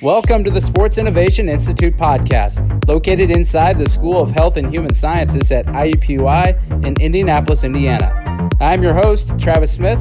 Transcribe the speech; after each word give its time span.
Welcome 0.00 0.44
to 0.44 0.50
the 0.52 0.60
Sports 0.60 0.96
Innovation 0.96 1.48
Institute 1.48 1.96
podcast, 1.96 2.86
located 2.86 3.32
inside 3.32 3.80
the 3.80 3.88
School 3.88 4.22
of 4.22 4.30
Health 4.30 4.56
and 4.56 4.70
Human 4.70 4.94
Sciences 4.94 5.50
at 5.50 5.66
IUPUI 5.66 6.86
in 6.86 6.94
Indianapolis, 7.00 7.64
Indiana. 7.64 8.48
I'm 8.60 8.80
your 8.80 8.94
host, 8.94 9.36
Travis 9.40 9.72
Smith. 9.72 9.98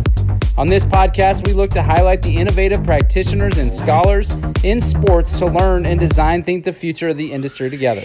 On 0.55 0.67
this 0.67 0.85
podcast, 0.85 1.47
we 1.47 1.53
look 1.53 1.71
to 1.71 1.81
highlight 1.81 2.21
the 2.21 2.37
innovative 2.37 2.83
practitioners 2.83 3.57
and 3.57 3.73
scholars 3.73 4.29
in 4.63 4.79
sports 4.79 5.39
to 5.39 5.47
learn 5.47 5.87
and 5.87 5.99
design 5.99 6.43
think 6.43 6.63
the 6.63 6.73
future 6.73 7.07
of 7.07 7.17
the 7.17 7.31
industry 7.31 7.67
together. 7.67 8.01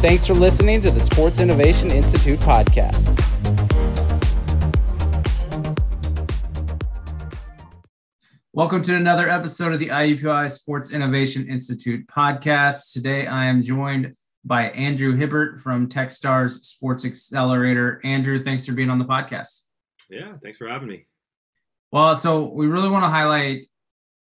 Thanks 0.00 0.26
for 0.26 0.32
listening 0.32 0.80
to 0.80 0.90
the 0.90 1.00
Sports 1.00 1.38
Innovation 1.38 1.90
Institute 1.90 2.40
podcast. 2.40 3.12
Welcome 8.56 8.80
to 8.84 8.96
another 8.96 9.28
episode 9.28 9.74
of 9.74 9.80
the 9.80 9.88
IUPUI 9.88 10.50
Sports 10.50 10.90
Innovation 10.90 11.46
Institute 11.46 12.06
podcast. 12.06 12.90
Today 12.94 13.26
I 13.26 13.44
am 13.44 13.60
joined 13.60 14.14
by 14.46 14.70
Andrew 14.70 15.14
Hibbert 15.14 15.60
from 15.60 15.90
Techstars 15.90 16.64
Sports 16.64 17.04
Accelerator. 17.04 18.00
Andrew, 18.02 18.42
thanks 18.42 18.64
for 18.64 18.72
being 18.72 18.88
on 18.88 18.98
the 18.98 19.04
podcast. 19.04 19.64
Yeah, 20.08 20.32
thanks 20.42 20.56
for 20.56 20.68
having 20.68 20.88
me. 20.88 21.06
Well, 21.92 22.14
so 22.14 22.44
we 22.44 22.66
really 22.66 22.88
want 22.88 23.04
to 23.04 23.10
highlight 23.10 23.66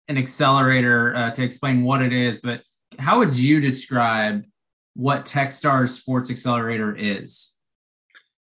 an 0.09 0.19
accelerator 0.19 1.17
uh, 1.17 1.31
to 1.31 1.43
explain 1.43 1.83
what 1.83 2.03
it 2.03 2.13
is, 2.13 2.37
but 2.43 2.63
how 2.99 3.21
would 3.21 3.39
you 3.39 3.59
describe 3.59 4.45
what 4.97 5.25
Techstars 5.25 5.99
Sports 5.99 6.31
Accelerator 6.31 6.95
is? 6.95 7.57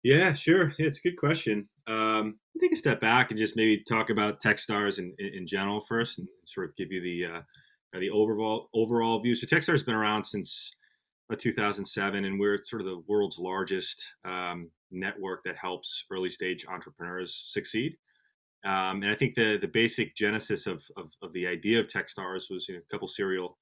Yeah, 0.04 0.36
sure. 0.36 0.74
Yeah, 0.80 0.88
it's 0.88 1.00
a 1.00 1.10
good 1.10 1.18
question. 1.18 1.68
Um, 1.86 2.40
take 2.60 2.72
a 2.72 2.78
step 2.78 3.02
back 3.02 3.32
and 3.32 3.38
just 3.38 3.56
maybe 3.56 3.84
talk 3.84 4.10
about 4.10 4.42
Techstars 4.42 5.00
in, 5.00 5.14
in, 5.20 5.34
in 5.34 5.48
general 5.48 5.82
first, 5.82 6.20
and 6.20 6.28
sort 6.46 6.70
of 6.70 6.76
give 6.76 6.92
you 6.92 7.02
the 7.02 7.38
uh, 7.38 7.42
the 8.00 8.10
overall 8.10 8.70
overall 8.74 9.20
view. 9.22 9.36
So 9.36 9.48
Techstars 9.48 9.74
has 9.74 9.84
been 9.84 9.96
around 9.96 10.24
since 10.26 10.72
uh, 11.32 11.36
2007, 11.38 12.26
and 12.26 12.40
we're 12.40 12.60
sort 12.66 12.82
of 12.82 12.88
the 12.88 13.04
world's 13.08 13.40
largest 13.40 14.14
um, 14.26 14.70
network 14.92 15.42
that 15.46 15.58
helps 15.58 16.06
early 16.12 16.30
stage 16.30 16.66
entrepreneurs 16.68 17.44
succeed. 17.46 17.98
Um, 18.66 19.04
and 19.04 19.12
I 19.12 19.16
think 19.16 19.36
the 19.36 19.58
the 19.62 19.68
basic 19.68 20.16
genesis 20.16 20.68
of, 20.68 20.84
of, 20.98 21.12
of 21.22 21.34
the 21.34 21.48
idea 21.48 21.80
of 21.80 21.88
Techstars 21.88 22.50
was 22.50 22.68
you 22.68 22.76
know, 22.76 22.82
a 22.82 22.94
couple 22.94 23.08
serial 23.08 23.58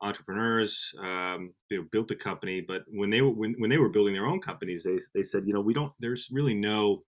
entrepreneurs 0.00 0.92
um, 1.00 1.52
you 1.70 1.78
know, 1.78 1.86
built 1.90 2.10
a 2.10 2.14
company, 2.14 2.60
but 2.60 2.84
when 2.88 3.10
they 3.10 3.22
were 3.22 3.30
when, 3.30 3.54
when 3.58 3.70
they 3.70 3.78
were 3.78 3.88
building 3.88 4.14
their 4.14 4.26
own 4.26 4.40
companies, 4.40 4.82
they 4.84 4.98
they 5.14 5.22
said, 5.22 5.46
you 5.46 5.52
know, 5.52 5.60
we 5.60 5.74
don't. 5.74 5.92
There's 5.98 6.28
really 6.30 6.54
no 6.54 7.02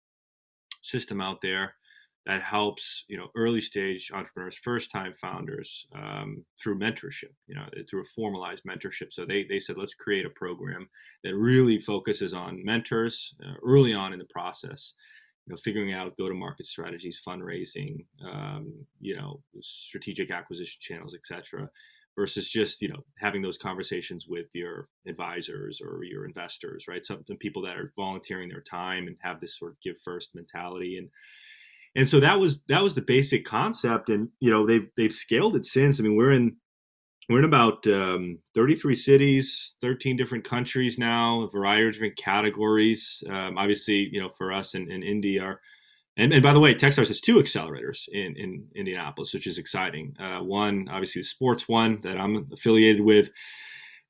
system 0.83 1.21
out 1.21 1.41
there 1.41 1.75
that 2.27 2.43
helps 2.43 3.05
you 3.09 3.17
know 3.17 3.29
early 3.35 3.61
stage 3.61 4.11
entrepreneurs 4.15 4.57
first 4.57 4.91
time 4.91 5.13
founders 5.15 5.87
um, 5.95 6.45
through 6.63 6.79
mentorship 6.79 7.33
you 7.47 7.55
know 7.55 7.65
through 7.89 8.03
a 8.03 8.13
formalized 8.15 8.65
mentorship. 8.65 9.13
So 9.13 9.25
they, 9.25 9.45
they 9.45 9.59
said 9.59 9.77
let's 9.77 9.95
create 9.95 10.27
a 10.27 10.31
program 10.31 10.89
that 11.25 11.37
really 11.37 11.79
focuses 11.79 12.35
on 12.35 12.65
mentors 12.65 13.35
uh, 13.45 13.55
early 13.65 13.95
on 13.95 14.13
in 14.13 14.19
the 14.19 14.27
process 14.27 14.95
you 15.47 15.53
know 15.53 15.57
figuring 15.57 15.93
out 15.93 16.17
go 16.17 16.29
to 16.29 16.35
market 16.35 16.67
strategies 16.67 17.21
fundraising 17.27 18.05
um, 18.25 18.73
you 19.01 19.17
know 19.17 19.43
strategic 19.61 20.31
acquisition 20.31 20.79
channels 20.81 21.15
etc 21.15 21.69
versus 22.17 22.49
just 22.49 22.83
you 22.83 22.89
know 22.89 23.05
having 23.19 23.43
those 23.43 23.59
conversations 23.59 24.27
with 24.29 24.47
your 24.55 24.89
advisors 25.07 25.81
or 25.81 26.05
your 26.05 26.25
investors 26.25 26.87
right? 26.89 27.05
Some, 27.05 27.25
some 27.27 27.37
people 27.37 27.63
that 27.63 27.77
are 27.77 27.93
volunteering 27.97 28.49
their 28.49 28.61
time 28.61 29.07
and 29.07 29.17
have 29.20 29.41
this 29.41 29.59
sort 29.59 29.73
of 29.73 29.81
give 29.81 29.97
first 30.05 30.35
mentality. 30.35 30.97
And 30.98 31.09
and 31.95 32.09
so 32.09 32.20
that 32.20 32.41
was 32.41 32.63
that 32.64 32.83
was 32.83 32.95
the 32.95 33.03
basic 33.03 33.45
concept. 33.45 34.09
And 34.09 34.29
you 34.41 34.51
know 34.51 34.67
they've 34.67 34.89
they've 34.97 35.13
scaled 35.13 35.57
it 35.57 35.64
since. 35.64 35.98
I 35.98 36.03
mean 36.03 36.17
we're 36.17 36.33
in 36.33 36.57
we're 37.29 37.39
in 37.39 37.45
about 37.45 37.86
um, 37.86 38.41
33 38.55 38.97
cities 38.97 39.77
13 39.81 40.17
different 40.17 40.42
countries 40.42 40.98
now 40.98 41.42
a 41.42 41.51
variety 41.51 41.86
of 41.86 41.92
different 41.95 42.17
categories. 42.17 43.23
Um, 43.29 43.59
obviously 43.59 44.09
you 44.11 44.20
know 44.20 44.31
for 44.31 44.53
us 44.53 44.75
in, 44.75 44.91
in 44.91 45.41
our 45.41 45.61
and, 46.17 46.33
and 46.33 46.42
by 46.42 46.52
the 46.52 46.61
way, 46.61 46.74
Techstars 46.74 47.08
has 47.08 47.20
two 47.20 47.36
accelerators 47.36 48.08
in, 48.11 48.36
in 48.36 48.67
Indianapolis, 48.74 49.33
which 49.33 49.46
is 49.46 49.58
exciting. 49.58 50.14
Uh, 50.20 50.40
one, 50.40 50.89
obviously, 50.90 51.23
the 51.23 51.27
sports 51.27 51.68
one 51.68 52.00
that 52.02 52.18
I'm 52.18 52.48
affiliated 52.52 53.02
with, 53.02 53.30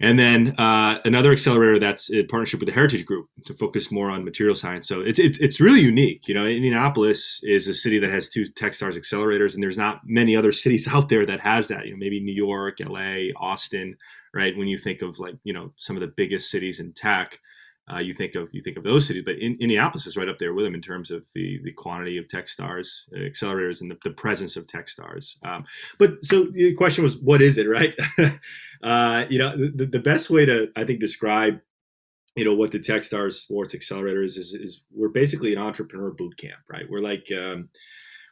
and 0.00 0.18
then 0.18 0.58
uh, 0.58 0.98
another 1.04 1.30
accelerator 1.30 1.78
that's 1.78 2.10
in 2.10 2.26
partnership 2.26 2.58
with 2.58 2.68
the 2.68 2.74
Heritage 2.74 3.06
Group 3.06 3.28
to 3.46 3.54
focus 3.54 3.92
more 3.92 4.10
on 4.10 4.24
material 4.24 4.56
science. 4.56 4.88
So 4.88 5.00
it's, 5.00 5.20
it's, 5.20 5.38
it's 5.38 5.60
really 5.60 5.80
unique. 5.80 6.26
You 6.26 6.34
know, 6.34 6.44
Indianapolis 6.44 7.38
is 7.44 7.68
a 7.68 7.74
city 7.74 8.00
that 8.00 8.10
has 8.10 8.28
two 8.28 8.42
Techstars 8.42 8.98
accelerators, 8.98 9.54
and 9.54 9.62
there's 9.62 9.78
not 9.78 10.00
many 10.04 10.34
other 10.34 10.50
cities 10.62 10.88
out 10.88 11.08
there 11.08 11.24
that 11.26 11.40
has 11.40 11.68
that. 11.68 11.86
You 11.86 11.92
know, 11.92 11.98
maybe 11.98 12.20
New 12.20 12.34
York, 12.34 12.78
LA, 12.80 13.30
Austin, 13.36 13.96
right? 14.34 14.56
When 14.56 14.66
you 14.66 14.76
think 14.76 15.02
of 15.02 15.20
like 15.20 15.36
you 15.44 15.52
know 15.52 15.72
some 15.76 15.94
of 15.94 16.00
the 16.00 16.12
biggest 16.16 16.50
cities 16.50 16.80
in 16.80 16.92
tech 16.94 17.38
uh, 17.92 17.98
you 17.98 18.14
think 18.14 18.34
of 18.34 18.48
you 18.52 18.62
think 18.62 18.76
of 18.76 18.84
those 18.84 19.06
cities, 19.06 19.24
but 19.24 19.36
in, 19.36 19.56
Indianapolis 19.60 20.06
is 20.06 20.16
right 20.16 20.28
up 20.28 20.38
there 20.38 20.54
with 20.54 20.64
them 20.64 20.74
in 20.74 20.82
terms 20.82 21.10
of 21.10 21.26
the 21.34 21.60
the 21.64 21.72
quantity 21.72 22.16
of 22.16 22.26
TechStars 22.28 23.08
uh, 23.14 23.20
accelerators 23.20 23.80
and 23.80 23.90
the, 23.90 23.98
the, 24.04 24.10
presence 24.10 24.56
of 24.56 24.66
TechStars. 24.66 25.36
Um, 25.44 25.64
but 25.98 26.24
so 26.24 26.44
the 26.44 26.74
question 26.74 27.02
was, 27.02 27.18
what 27.18 27.42
is 27.42 27.58
it, 27.58 27.68
right? 27.68 27.94
uh, 28.82 29.24
you 29.28 29.38
know, 29.38 29.56
the, 29.56 29.86
the 29.86 29.98
best 29.98 30.30
way 30.30 30.46
to 30.46 30.70
I 30.76 30.84
think 30.84 31.00
describe 31.00 31.60
you 32.36 32.44
know 32.44 32.54
what 32.54 32.70
the 32.70 32.78
TechStars 32.78 33.34
Sports 33.34 33.74
Accelerator 33.74 34.22
is, 34.22 34.36
is, 34.36 34.54
is 34.54 34.84
we're 34.92 35.08
basically 35.08 35.52
an 35.52 35.60
entrepreneur 35.60 36.10
boot 36.10 36.36
camp, 36.36 36.60
right? 36.70 36.88
We're 36.88 37.00
like 37.00 37.26
um, 37.36 37.68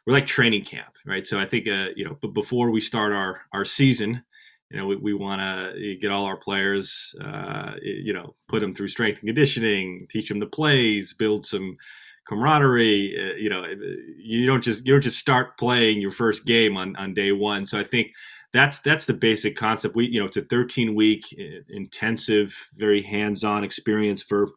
we're 0.07 0.13
like 0.13 0.25
training 0.25 0.63
camp, 0.63 0.93
right? 1.05 1.27
So 1.27 1.39
I 1.39 1.45
think 1.45 1.67
uh, 1.67 1.87
you 1.95 2.05
know, 2.05 2.17
but 2.21 2.33
before 2.33 2.71
we 2.71 2.81
start 2.81 3.13
our 3.13 3.41
our 3.53 3.65
season, 3.65 4.23
you 4.71 4.77
know, 4.77 4.85
we, 4.85 4.95
we 4.95 5.13
want 5.13 5.41
to 5.41 5.95
get 5.97 6.11
all 6.11 6.25
our 6.25 6.37
players, 6.37 7.13
uh, 7.21 7.73
you 7.81 8.13
know, 8.13 8.35
put 8.47 8.61
them 8.61 8.73
through 8.73 8.87
strength 8.87 9.19
and 9.19 9.27
conditioning, 9.27 10.07
teach 10.09 10.29
them 10.29 10.39
the 10.39 10.47
plays, 10.47 11.13
build 11.13 11.45
some 11.45 11.77
camaraderie. 12.27 13.15
Uh, 13.17 13.35
you 13.35 13.49
know, 13.49 13.65
you 14.17 14.45
don't 14.45 14.63
just 14.63 14.85
you 14.85 14.93
don't 14.93 15.01
just 15.01 15.19
start 15.19 15.57
playing 15.57 15.99
your 15.99 16.11
first 16.11 16.45
game 16.45 16.77
on 16.77 16.95
on 16.95 17.13
day 17.13 17.31
one. 17.31 17.65
So 17.65 17.77
I 17.79 17.83
think 17.83 18.13
that's 18.53 18.79
that's 18.79 19.05
the 19.05 19.13
basic 19.13 19.57
concept. 19.57 19.95
We 19.95 20.07
you 20.07 20.19
know, 20.19 20.25
it's 20.25 20.37
a 20.37 20.41
13 20.41 20.95
week 20.95 21.25
intensive, 21.69 22.69
very 22.75 23.01
hands 23.01 23.43
on 23.43 23.65
experience 23.65 24.23
for 24.23 24.51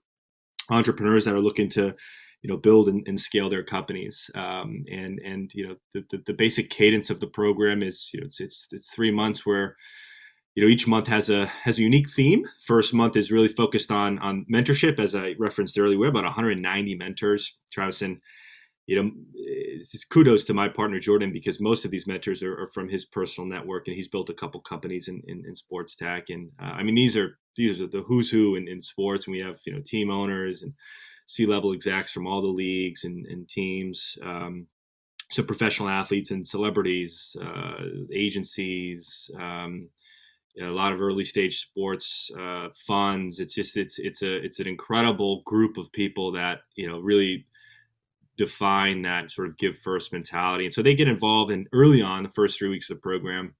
entrepreneurs 0.70 1.24
that 1.24 1.34
are 1.34 1.40
looking 1.40 1.68
to 1.70 1.94
you 2.42 2.48
know 2.48 2.56
build 2.56 2.88
and, 2.88 3.02
and 3.08 3.20
scale 3.20 3.48
their 3.48 3.64
companies 3.64 4.30
um, 4.34 4.84
and 4.90 5.18
and 5.24 5.50
you 5.54 5.66
know 5.66 5.76
the, 5.94 6.04
the, 6.10 6.22
the, 6.26 6.32
basic 6.32 6.68
cadence 6.68 7.08
of 7.08 7.20
the 7.20 7.26
program 7.26 7.82
is 7.82 8.10
you 8.12 8.20
know 8.20 8.26
it's, 8.26 8.40
it's 8.40 8.66
it's 8.70 8.90
three 8.90 9.10
months 9.10 9.46
where 9.46 9.76
you 10.54 10.62
know 10.62 10.68
each 10.68 10.86
month 10.86 11.08
has 11.08 11.28
a 11.28 11.46
has 11.46 11.78
a 11.78 11.82
unique 11.82 12.08
theme. 12.08 12.44
First 12.60 12.94
month 12.94 13.16
is 13.16 13.32
really 13.32 13.48
focused 13.48 13.90
on 13.90 14.18
on 14.20 14.46
mentorship 14.52 14.98
as 14.98 15.14
i 15.14 15.34
referenced 15.38 15.78
earlier 15.78 15.98
we're 15.98 16.08
about 16.08 16.24
190 16.24 16.94
mentors. 16.96 17.58
Travis 17.72 18.02
and 18.02 18.20
you 18.86 19.02
know 19.02 19.10
is 19.34 20.04
kudos 20.04 20.44
to 20.44 20.54
my 20.54 20.68
partner 20.68 21.00
jordan 21.00 21.32
because 21.32 21.60
most 21.60 21.84
of 21.84 21.90
these 21.90 22.06
mentors 22.06 22.42
are, 22.42 22.52
are 22.52 22.68
from 22.68 22.88
his 22.88 23.04
personal 23.04 23.48
network 23.48 23.86
and 23.86 23.96
he's 23.96 24.08
built 24.08 24.30
a 24.30 24.34
couple 24.34 24.60
companies 24.60 25.08
in, 25.08 25.22
in, 25.26 25.42
in 25.46 25.56
sports 25.56 25.96
tech. 25.96 26.30
And 26.30 26.50
uh, 26.62 26.72
i 26.76 26.82
mean 26.82 26.94
these 26.94 27.16
are 27.16 27.38
these 27.56 27.80
are 27.80 27.86
the 27.86 28.02
who's 28.02 28.30
who 28.30 28.56
in, 28.56 28.68
in 28.68 28.82
sports. 28.82 29.26
And 29.26 29.32
we 29.32 29.40
have 29.40 29.58
you 29.66 29.72
know 29.72 29.82
team 29.84 30.10
owners 30.10 30.62
and 30.62 30.72
c-level 31.26 31.72
execs 31.72 32.12
from 32.12 32.26
all 32.26 32.42
the 32.42 32.48
leagues 32.48 33.04
and, 33.04 33.26
and 33.26 33.48
teams 33.48 34.18
um, 34.22 34.66
so 35.30 35.42
professional 35.42 35.88
athletes 35.88 36.30
and 36.30 36.46
celebrities 36.46 37.34
uh, 37.42 37.82
agencies 38.12 39.30
um, 39.40 39.88
a 40.60 40.66
lot 40.66 40.92
of 40.92 41.00
early 41.00 41.24
stage 41.24 41.60
sports 41.60 42.30
uh, 42.38 42.68
funds. 42.86 43.40
It's 43.40 43.54
just 43.54 43.76
it's 43.76 43.98
it's 43.98 44.22
a 44.22 44.36
it's 44.36 44.60
an 44.60 44.66
incredible 44.66 45.42
group 45.44 45.76
of 45.76 45.92
people 45.92 46.32
that 46.32 46.60
you 46.76 46.88
know 46.88 47.00
really 47.00 47.46
define 48.36 49.02
that 49.02 49.30
sort 49.30 49.48
of 49.48 49.56
give 49.58 49.76
first 49.78 50.12
mentality, 50.12 50.64
and 50.64 50.74
so 50.74 50.82
they 50.82 50.94
get 50.94 51.08
involved 51.08 51.50
in 51.50 51.66
early 51.72 52.02
on 52.02 52.22
the 52.22 52.28
first 52.28 52.58
three 52.58 52.68
weeks 52.68 52.88
of 52.90 52.96
the 52.96 53.00
program, 53.00 53.54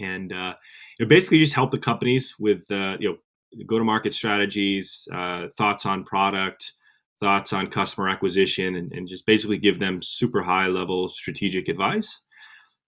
and 0.00 0.32
uh, 0.32 0.54
you 0.98 1.04
know, 1.04 1.08
basically 1.08 1.38
just 1.38 1.54
help 1.54 1.70
the 1.70 1.78
companies 1.78 2.36
with 2.38 2.68
uh, 2.70 2.96
you 2.98 3.10
know 3.10 3.64
go 3.66 3.78
to 3.78 3.84
market 3.84 4.14
strategies, 4.14 5.06
uh, 5.12 5.48
thoughts 5.56 5.86
on 5.86 6.04
product. 6.04 6.72
Thoughts 7.20 7.52
on 7.52 7.68
customer 7.68 8.08
acquisition, 8.08 8.74
and, 8.74 8.90
and 8.90 9.06
just 9.06 9.26
basically 9.26 9.56
give 9.56 9.78
them 9.78 10.02
super 10.02 10.42
high 10.42 10.66
level 10.66 11.08
strategic 11.08 11.68
advice 11.68 12.22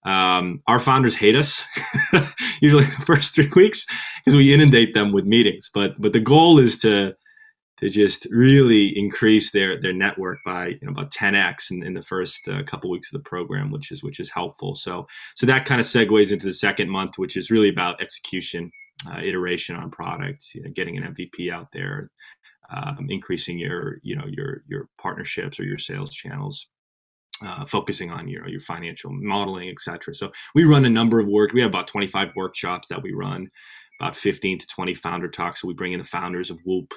um, 0.05 0.63
our 0.67 0.81
founders 0.81 1.17
hate 1.17 1.35
us 1.35 1.65
usually 2.61 2.85
the 2.85 3.05
first 3.07 3.35
three 3.35 3.51
weeks 3.55 3.87
because 4.19 4.37
we 4.37 4.53
inundate 4.53 4.95
them 4.95 5.13
with 5.13 5.25
meetings. 5.25 5.71
But 5.73 6.01
but 6.01 6.13
the 6.13 6.21
goal 6.21 6.59
is 6.59 6.79
to 6.81 7.15
to 7.79 7.89
just 7.89 8.27
really 8.31 8.97
increase 8.97 9.51
their 9.51 9.81
their 9.81 9.93
network 9.93 10.39
by 10.45 10.69
you 10.69 10.79
know, 10.83 10.93
about 10.93 11.11
10x 11.11 11.71
in, 11.71 11.83
in 11.83 11.95
the 11.95 12.03
first 12.03 12.47
uh, 12.49 12.63
couple 12.65 12.91
weeks 12.91 13.13
of 13.13 13.23
the 13.23 13.29
program, 13.29 13.71
which 13.71 13.91
is 13.91 14.03
which 14.03 14.21
is 14.21 14.31
helpful. 14.31 14.75
So 14.75 15.07
so 15.35 15.47
that 15.47 15.65
kind 15.65 15.81
of 15.81 15.87
segues 15.87 16.33
into 16.33 16.47
the 16.47 16.55
second 16.55 16.91
month, 16.91 17.19
which 17.19 17.37
is 17.37 17.51
really 17.51 17.69
about 17.69 18.01
execution, 18.01 18.71
uh, 19.11 19.21
iteration 19.23 19.77
on 19.77 19.91
products, 19.91 20.55
you 20.55 20.63
know, 20.63 20.71
getting 20.71 20.97
an 20.97 21.15
MVP 21.15 21.51
out 21.53 21.69
there, 21.73 22.11
um, 22.71 23.07
increasing 23.09 23.59
your 23.59 23.99
you 24.03 24.17
know 24.17 24.27
your 24.27 24.63
your 24.69 24.89
partnerships 24.99 25.59
or 25.59 25.65
your 25.65 25.79
sales 25.79 26.13
channels. 26.13 26.69
Uh, 27.45 27.65
focusing 27.67 28.11
on 28.11 28.29
your 28.29 28.49
your 28.49 28.61
financial 28.61 29.11
modeling, 29.13 29.69
etc. 29.69 30.15
So 30.15 30.33
we 30.55 30.65
run 30.65 30.85
a 30.85 30.91
number 30.91 31.21
of 31.21 31.29
work. 31.29 31.53
We 31.53 31.61
have 31.61 31.71
about 31.71 31.89
25 31.89 32.31
workshops 32.35 32.89
that 32.89 33.03
we 33.03 33.13
run, 33.13 33.51
about 34.01 34.17
15 34.17 34.59
to 34.59 34.67
20 34.67 34.95
founder 34.95 35.29
talks. 35.29 35.61
So 35.61 35.69
we 35.69 35.75
bring 35.75 35.93
in 35.93 35.99
the 35.99 36.05
founders 36.05 36.51
of 36.51 36.59
Whoop 36.65 36.95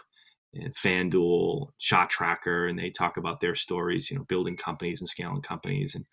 and 0.54 0.74
FanDuel, 0.74 1.70
Shot 1.78 2.10
Tracker, 2.10 2.68
and 2.68 2.80
they 2.80 2.90
talk 2.90 3.18
about 3.18 3.40
their 3.40 3.56
stories. 3.56 4.10
You 4.10 4.18
know, 4.18 4.24
building 4.24 4.56
companies 4.56 5.02
and 5.02 5.10
scaling 5.10 5.42
companies, 5.42 5.96
and 5.96 6.06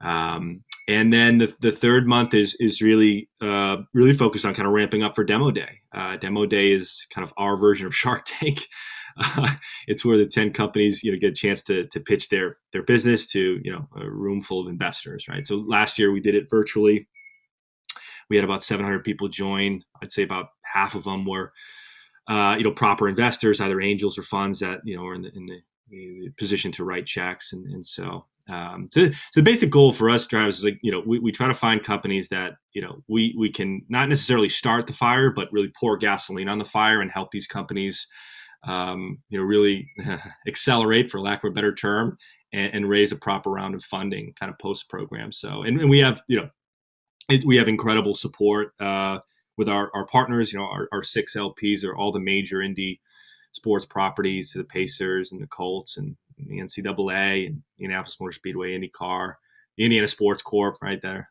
um, 0.00 0.62
and 0.86 1.12
then 1.12 1.38
the, 1.38 1.54
the 1.60 1.72
third 1.72 2.06
month 2.06 2.34
is 2.34 2.56
is 2.60 2.82
really 2.82 3.28
uh, 3.40 3.78
really 3.92 4.14
focused 4.14 4.44
on 4.44 4.54
kind 4.54 4.66
of 4.66 4.74
ramping 4.74 5.02
up 5.02 5.14
for 5.14 5.24
Demo 5.24 5.50
Day. 5.50 5.80
Uh, 5.92 6.16
Demo 6.16 6.46
Day 6.46 6.72
is 6.72 7.06
kind 7.10 7.26
of 7.26 7.32
our 7.36 7.56
version 7.56 7.86
of 7.86 7.94
Shark 7.96 8.24
Tank. 8.26 8.66
It's 9.86 10.04
where 10.04 10.18
the 10.18 10.26
10 10.26 10.52
companies 10.52 11.02
you 11.02 11.12
know 11.12 11.18
get 11.18 11.32
a 11.32 11.34
chance 11.34 11.62
to, 11.64 11.86
to 11.88 12.00
pitch 12.00 12.28
their 12.28 12.58
their 12.72 12.82
business 12.82 13.26
to 13.28 13.60
you 13.62 13.72
know 13.72 13.88
a 13.96 14.08
room 14.08 14.42
full 14.42 14.60
of 14.60 14.68
investors 14.68 15.26
right? 15.28 15.46
So 15.46 15.56
last 15.56 15.98
year 15.98 16.12
we 16.12 16.20
did 16.20 16.34
it 16.34 16.50
virtually. 16.50 17.08
We 18.30 18.36
had 18.36 18.44
about 18.44 18.62
700 18.62 19.04
people 19.04 19.28
join. 19.28 19.82
I'd 20.02 20.12
say 20.12 20.22
about 20.22 20.48
half 20.62 20.94
of 20.94 21.04
them 21.04 21.26
were 21.26 21.52
uh, 22.28 22.56
you 22.58 22.64
know 22.64 22.72
proper 22.72 23.08
investors 23.08 23.60
either 23.60 23.80
angels 23.80 24.18
or 24.18 24.22
funds 24.22 24.60
that 24.60 24.80
you 24.84 24.96
know 24.96 25.06
are 25.06 25.14
in 25.14 25.22
the, 25.22 25.30
in 25.34 25.46
the, 25.46 25.60
the 25.90 26.30
position 26.38 26.72
to 26.72 26.84
write 26.84 27.06
checks 27.06 27.52
and, 27.52 27.66
and 27.66 27.86
so 27.86 28.26
um, 28.48 28.90
so, 28.92 29.06
so 29.06 29.12
the 29.36 29.42
basic 29.42 29.70
goal 29.70 29.92
for 29.92 30.10
us 30.10 30.26
Travis 30.26 30.58
is 30.58 30.64
like 30.64 30.78
you 30.82 30.90
know 30.90 31.02
we, 31.06 31.18
we 31.18 31.32
try 31.32 31.48
to 31.48 31.54
find 31.54 31.82
companies 31.82 32.28
that 32.30 32.54
you 32.72 32.80
know 32.80 33.02
we 33.08 33.34
we 33.38 33.50
can 33.50 33.82
not 33.88 34.08
necessarily 34.08 34.48
start 34.48 34.86
the 34.86 34.92
fire 34.92 35.30
but 35.30 35.52
really 35.52 35.72
pour 35.78 35.96
gasoline 35.96 36.48
on 36.48 36.58
the 36.58 36.64
fire 36.64 37.00
and 37.00 37.10
help 37.10 37.30
these 37.30 37.46
companies 37.46 38.06
um, 38.66 39.18
you 39.28 39.38
know, 39.38 39.44
really 39.44 39.90
accelerate, 40.46 41.10
for 41.10 41.20
lack 41.20 41.44
of 41.44 41.50
a 41.50 41.54
better 41.54 41.74
term, 41.74 42.18
and, 42.52 42.74
and, 42.74 42.88
raise 42.88 43.12
a 43.12 43.16
proper 43.16 43.50
round 43.50 43.74
of 43.74 43.82
funding, 43.82 44.32
kind 44.38 44.50
of 44.50 44.58
post 44.58 44.88
program. 44.88 45.32
So, 45.32 45.62
and, 45.62 45.80
and 45.80 45.90
we 45.90 45.98
have, 45.98 46.22
you 46.28 46.36
know, 46.36 46.50
it, 47.28 47.44
we 47.44 47.56
have 47.56 47.68
incredible 47.68 48.14
support 48.14 48.72
uh, 48.80 49.18
with 49.56 49.68
our, 49.68 49.90
our 49.94 50.06
partners. 50.06 50.52
You 50.52 50.60
know, 50.60 50.66
our, 50.66 50.88
our 50.92 51.02
six 51.02 51.36
LPs 51.36 51.84
are 51.84 51.96
all 51.96 52.12
the 52.12 52.20
major 52.20 52.62
Indy 52.62 53.00
sports 53.52 53.86
properties, 53.86 54.52
the 54.52 54.64
Pacers 54.64 55.32
and 55.32 55.40
the 55.40 55.46
Colts 55.46 55.96
and 55.96 56.16
the 56.38 56.58
NCAA 56.58 57.46
and 57.46 57.62
Indianapolis 57.78 58.16
Motor 58.20 58.32
Speedway, 58.32 58.72
IndyCar, 58.78 59.34
the 59.76 59.84
Indiana 59.84 60.08
Sports 60.08 60.42
Corp, 60.42 60.76
right 60.82 61.00
there, 61.00 61.30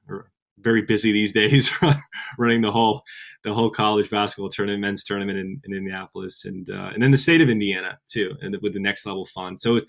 very 0.60 0.82
busy 0.82 1.12
these 1.12 1.32
days 1.32 1.72
running 2.38 2.62
the 2.62 2.72
whole 2.72 3.04
the 3.44 3.54
whole 3.54 3.70
college 3.70 4.10
basketball 4.10 4.50
tournament, 4.50 4.82
men's 4.82 5.04
tournament 5.04 5.38
in, 5.38 5.62
in 5.64 5.74
Indianapolis, 5.74 6.46
and 6.46 6.70
uh, 6.70 6.92
and 6.94 7.02
then 7.02 7.12
the 7.12 7.18
state 7.18 7.42
of 7.42 7.50
Indiana 7.50 8.00
too, 8.08 8.36
and 8.42 8.58
with 8.62 8.74
the 8.74 8.80
next 8.80 9.06
level 9.06 9.26
fund. 9.26 9.60
So, 9.60 9.82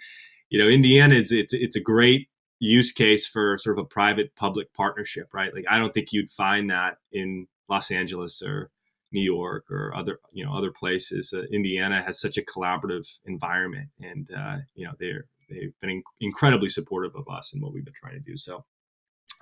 you 0.51 0.59
know, 0.59 0.69
Indiana 0.69 1.15
is 1.15 1.33
it's 1.33 1.53
it's 1.53 1.77
a 1.77 1.81
great 1.81 2.29
use 2.59 2.93
case 2.93 3.27
for 3.27 3.59
sort 3.59 3.79
of 3.79 3.85
a 3.85 3.89
private 3.89 4.35
public 4.37 4.73
partnership, 4.73 5.29
right? 5.33 5.55
Like 5.55 5.67
I 5.69 5.79
don't 5.79 5.93
think 5.93 6.13
you'd 6.13 6.31
find 6.31 6.71
that 6.71 6.99
in 7.13 7.47
Los 7.69 7.91
Angeles 7.91 8.43
or 8.43 8.71
New 9.13 9.23
York 9.23 9.71
or 9.71 9.95
other 9.95 10.19
you 10.33 10.45
know 10.45 10.53
other 10.53 10.73
places. 10.73 11.33
Uh, 11.33 11.43
Indiana 11.53 12.03
has 12.03 12.21
such 12.21 12.37
a 12.37 12.43
collaborative 12.43 13.19
environment, 13.25 13.91
and 14.01 14.31
uh, 14.37 14.59
you 14.75 14.87
know 14.87 14.93
they're 14.99 15.27
they've 15.49 15.75
been 15.81 16.03
incredibly 16.21 16.69
supportive 16.69 17.15
of 17.15 17.29
us 17.29 17.53
and 17.53 17.63
what 17.63 17.73
we've 17.73 17.85
been 17.85 17.95
trying 17.95 18.15
to 18.15 18.21
do. 18.21 18.37
So 18.37 18.65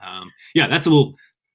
um, 0.02 0.30
yeah, 0.54 0.66
that's 0.66 0.86
a 0.86 0.90
little. 0.90 1.14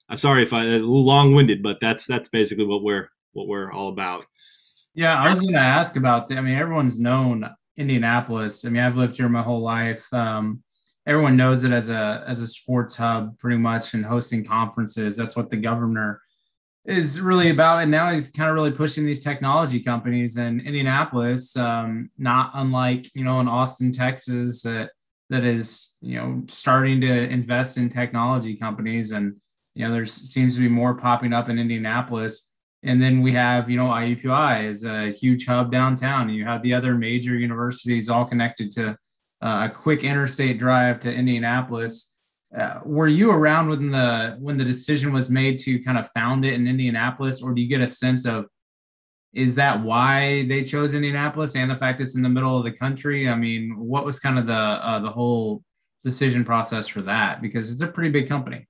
I'm 0.10 0.18
sorry 0.18 0.44
if 0.44 0.54
I 0.54 0.64
a 0.64 0.68
little 0.68 1.06
long 1.06 1.34
winded, 1.34 1.62
but 1.62 1.80
that's 1.82 2.06
that's 2.06 2.30
basically 2.30 2.66
what 2.66 2.84
we're 2.84 3.10
what 3.34 3.48
we're 3.48 3.72
all 3.72 3.90
about. 3.90 4.26
Yeah, 4.94 5.22
I 5.22 5.30
was 5.30 5.42
going 5.42 5.54
to 5.54 5.60
ask 5.60 5.96
about. 5.96 6.28
The, 6.28 6.38
I 6.38 6.42
mean, 6.42 6.58
everyone's 6.58 7.00
known 7.00 7.48
Indianapolis. 7.78 8.66
I 8.66 8.70
mean, 8.70 8.82
I've 8.82 8.98
lived 8.98 9.18
here 9.18 9.30
my 9.30 9.44
whole 9.44 9.62
life. 9.62 10.12
Um, 10.12 10.64
everyone 11.06 11.36
knows 11.38 11.64
it 11.64 11.72
as 11.72 11.90
a 11.90 12.24
as 12.28 12.42
a 12.42 12.48
sports 12.48 12.96
hub, 12.96 13.38
pretty 13.38 13.58
much, 13.58 13.94
and 13.94 14.06
hosting 14.06 14.44
conferences. 14.44 15.16
That's 15.16 15.36
what 15.36 15.50
the 15.50 15.58
governor 15.58 16.22
is 16.86 17.22
really 17.22 17.50
about. 17.50 17.84
And 17.84 17.92
now 17.92 18.12
he's 18.12 18.32
kind 18.32 18.50
of 18.50 18.56
really 18.56 18.72
pushing 18.72 19.06
these 19.06 19.24
technology 19.24 19.82
companies. 19.82 20.38
And 20.38 20.62
Indianapolis, 20.62 21.56
um, 21.58 22.10
not 22.18 22.52
unlike 22.54 23.14
you 23.14 23.24
know 23.24 23.40
in 23.40 23.48
Austin, 23.48 23.92
Texas, 23.92 24.66
that 25.30 25.44
is 25.44 25.96
you 26.02 26.18
know 26.18 26.44
starting 26.48 27.02
to 27.02 27.30
invest 27.30 27.78
in 27.78 27.90
technology 27.90 28.56
companies. 28.56 29.12
And 29.12 29.36
you 29.74 29.86
know 29.86 29.92
there 29.92 30.06
seems 30.06 30.56
to 30.56 30.62
be 30.62 30.68
more 30.68 30.96
popping 30.96 31.34
up 31.34 31.50
in 31.50 31.60
indianapolis. 31.60 32.52
And 32.84 33.02
then 33.02 33.22
we 33.22 33.34
have 33.34 33.70
you 33.70 33.78
know 33.78 33.88
iupui 33.88 34.64
is 34.64 34.86
a 34.86 35.12
huge 35.12 35.46
hub 35.46 35.72
downtown. 35.72 36.28
And 36.28 36.36
you 36.36 36.46
have 36.46 36.62
the 36.62 36.74
other 36.74 36.96
major 36.96 37.36
universities 37.36 38.10
all 38.10 38.26
connected 38.26 38.72
to 38.74 38.98
uh, 39.42 39.70
a 39.70 39.74
quick 39.74 40.04
interstate 40.04 40.60
drive 40.60 41.00
to 41.02 41.14
indianapolis. 41.14 42.14
Uh, 42.58 42.80
were 42.86 43.10
you 43.10 43.30
around 43.30 43.68
when 43.68 43.92
the 43.92 44.38
when 44.40 44.58
the 44.58 44.64
decision 44.64 45.12
was 45.12 45.30
made 45.30 45.60
to 45.60 45.84
kind 45.84 45.98
of 45.98 46.10
found 46.12 46.46
it 46.46 46.54
in 46.54 46.68
indianapolis? 46.68 47.42
Or 47.42 47.54
do 47.54 47.62
you 47.62 47.68
get 47.68 47.82
a 47.82 47.88
sense 47.88 48.26
of 48.26 48.46
is 49.34 49.56
that 49.56 49.82
why 49.84 50.48
they 50.48 50.64
chose 50.64 50.94
Indianapolis 50.94 51.56
and 51.56 51.70
the 51.70 51.76
fact 51.76 52.02
it's 52.02 52.16
in 52.16 52.22
the 52.22 52.30
middle 52.30 52.58
of 52.58 52.64
the 52.64 52.72
country? 52.72 53.30
I 53.30 53.36
mean, 53.36 53.76
what 53.78 54.06
was 54.06 54.20
kind 54.20 54.40
of 54.40 54.48
the 54.48 54.54
uh, 54.54 55.00
the 55.00 55.12
whole 55.12 55.64
decision 56.04 56.44
process 56.44 56.88
for 56.88 57.02
that? 57.02 57.42
Because 57.42 57.72
it's 57.72 57.82
a 57.82 57.88
pretty 57.88 58.10
big 58.10 58.28
company. 58.28 58.68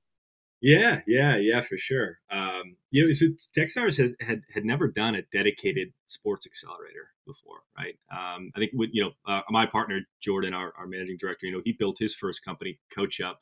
Yeah, 0.62 1.02
yeah, 1.06 1.38
yeah, 1.38 1.62
for 1.62 1.78
sure. 1.78 2.18
Um, 2.32 2.76
you 2.90 3.06
know, 3.06 3.14
so 3.14 3.28
Techstars 3.56 3.98
has 3.98 4.16
had, 4.22 4.42
had 4.52 4.66
never 4.66 4.88
done 4.88 5.16
a 5.16 5.22
dedicated 5.32 5.90
sports 6.08 6.48
accelerator 6.48 7.12
before, 7.28 7.60
right? 7.78 7.96
Um, 8.12 8.52
I 8.56 8.60
think 8.60 8.72
with, 8.74 8.90
you 8.92 9.04
know 9.04 9.12
uh, 9.28 9.42
my 9.50 9.68
partner 9.68 10.02
Jordan, 10.22 10.56
our, 10.56 10.74
our 10.78 10.88
managing 10.88 11.18
director, 11.20 11.46
you 11.46 11.54
know, 11.54 11.62
he 11.64 11.74
built 11.74 11.98
his 12.00 12.16
first 12.16 12.44
company, 12.44 12.80
Coach 12.94 13.22
Up, 13.22 13.40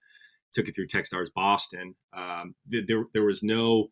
took 0.54 0.68
it 0.68 0.76
through 0.76 0.88
Techstars 0.88 1.28
Boston. 1.34 1.96
Um, 2.14 2.56
there 2.66 3.06
there 3.14 3.24
was 3.24 3.44
no 3.44 3.88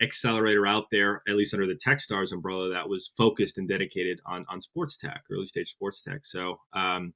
accelerator 0.00 0.66
out 0.66 0.86
there, 0.90 1.22
at 1.28 1.36
least 1.36 1.54
under 1.54 1.66
the 1.66 1.74
TechStars 1.74 2.32
umbrella, 2.32 2.68
that 2.70 2.88
was 2.88 3.10
focused 3.16 3.58
and 3.58 3.68
dedicated 3.68 4.20
on 4.26 4.44
on 4.48 4.60
sports 4.60 4.96
tech, 4.96 5.24
early 5.30 5.46
stage 5.46 5.70
sports 5.70 6.02
tech. 6.02 6.24
So, 6.24 6.60
um, 6.72 7.14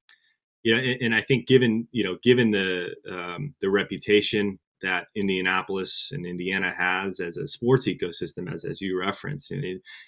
yeah, 0.63 0.77
and, 0.77 1.01
and, 1.01 1.15
I 1.15 1.21
think 1.21 1.47
given 1.47 1.87
you 1.91 2.03
know 2.03 2.17
given 2.23 2.51
the 2.51 2.95
um, 3.09 3.55
the 3.61 3.69
reputation 3.69 4.59
that 4.81 5.07
Indianapolis 5.15 6.09
and 6.11 6.25
Indiana 6.25 6.71
has 6.71 7.19
as 7.19 7.37
a 7.37 7.47
sports 7.47 7.87
ecosystem, 7.87 8.51
as 8.51 8.65
as 8.65 8.81
you 8.81 8.99
referenced, 8.99 9.53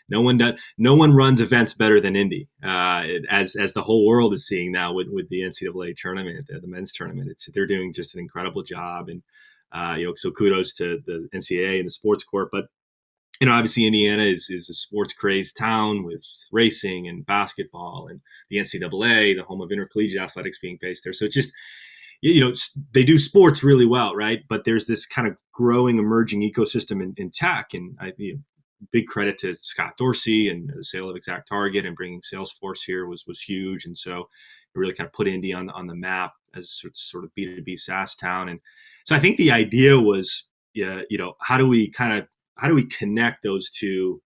no 0.09 0.21
one 0.21 0.37
does, 0.37 0.53
no 0.77 0.95
one 0.95 1.13
runs 1.13 1.41
events 1.41 1.73
better 1.73 1.99
than 1.99 2.15
Indy, 2.15 2.47
uh, 2.63 3.03
as 3.29 3.55
as 3.55 3.73
the 3.73 3.83
whole 3.83 4.05
world 4.05 4.33
is 4.33 4.47
seeing 4.47 4.71
now 4.71 4.93
with 4.93 5.07
with 5.09 5.29
the 5.29 5.41
NCAA 5.41 5.95
tournament, 5.95 6.47
the, 6.47 6.59
the 6.59 6.67
men's 6.67 6.91
tournament. 6.91 7.27
It's 7.29 7.49
they're 7.53 7.65
doing 7.65 7.93
just 7.93 8.15
an 8.15 8.21
incredible 8.21 8.63
job 8.63 9.09
and 9.09 9.21
uh, 9.73 9.95
you 9.97 10.05
know, 10.05 10.13
so 10.15 10.31
kudos 10.31 10.73
to 10.73 11.01
the 11.05 11.27
NCAA 11.33 11.79
and 11.79 11.87
the 11.87 11.91
Sports 11.91 12.23
Corp. 12.23 12.49
But 12.51 12.65
you 13.39 13.47
know, 13.47 13.53
obviously 13.53 13.85
Indiana 13.85 14.23
is 14.23 14.49
is 14.49 14.69
a 14.69 14.73
sports 14.73 15.13
crazed 15.13 15.57
town 15.57 16.03
with 16.03 16.23
racing 16.51 17.07
and 17.07 17.25
basketball 17.25 18.07
and 18.09 18.21
the 18.49 18.57
NCAA, 18.57 19.35
the 19.35 19.43
home 19.43 19.61
of 19.61 19.71
intercollegiate 19.71 20.21
athletics, 20.21 20.59
being 20.59 20.77
based 20.79 21.03
there. 21.03 21.13
So 21.13 21.25
it's 21.25 21.35
just 21.35 21.51
you 22.21 22.39
know 22.39 22.53
they 22.93 23.03
do 23.03 23.17
sports 23.17 23.63
really 23.63 23.85
well, 23.85 24.15
right? 24.15 24.43
But 24.47 24.63
there's 24.63 24.85
this 24.85 25.05
kind 25.05 25.27
of 25.27 25.35
growing, 25.51 25.97
emerging 25.97 26.41
ecosystem 26.41 27.01
in, 27.01 27.13
in 27.17 27.31
tech, 27.31 27.73
and 27.73 27.97
I 27.99 28.13
you 28.17 28.35
know, 28.35 28.39
big 28.91 29.07
credit 29.07 29.37
to 29.39 29.55
Scott 29.55 29.97
Dorsey 29.97 30.49
and 30.49 30.71
the 30.73 30.83
sale 30.83 31.09
of 31.09 31.15
Exact 31.15 31.49
Target 31.49 31.85
and 31.85 31.95
bringing 31.95 32.21
Salesforce 32.21 32.83
here 32.85 33.07
was 33.07 33.25
was 33.25 33.41
huge, 33.41 33.85
and 33.85 33.97
so 33.97 34.19
it 34.19 34.79
really 34.79 34.93
kind 34.93 35.07
of 35.07 35.13
put 35.13 35.27
Indy 35.27 35.53
on 35.53 35.69
on 35.71 35.87
the 35.87 35.95
map 35.95 36.33
as 36.55 36.81
sort 36.93 37.23
of 37.23 37.33
B 37.33 37.45
two 37.45 37.63
B 37.63 37.75
SaaS 37.75 38.15
town 38.15 38.49
and 38.49 38.59
so 39.03 39.15
I 39.15 39.19
think 39.19 39.37
the 39.37 39.51
idea 39.51 39.99
was, 39.99 40.49
yeah, 40.73 41.01
you 41.09 41.17
know, 41.17 41.33
how 41.41 41.57
do 41.57 41.67
we 41.67 41.89
kind 41.89 42.13
of 42.13 42.27
how 42.57 42.67
do 42.67 42.75
we 42.75 42.85
connect 42.85 43.43
those 43.43 43.69
two 43.69 44.21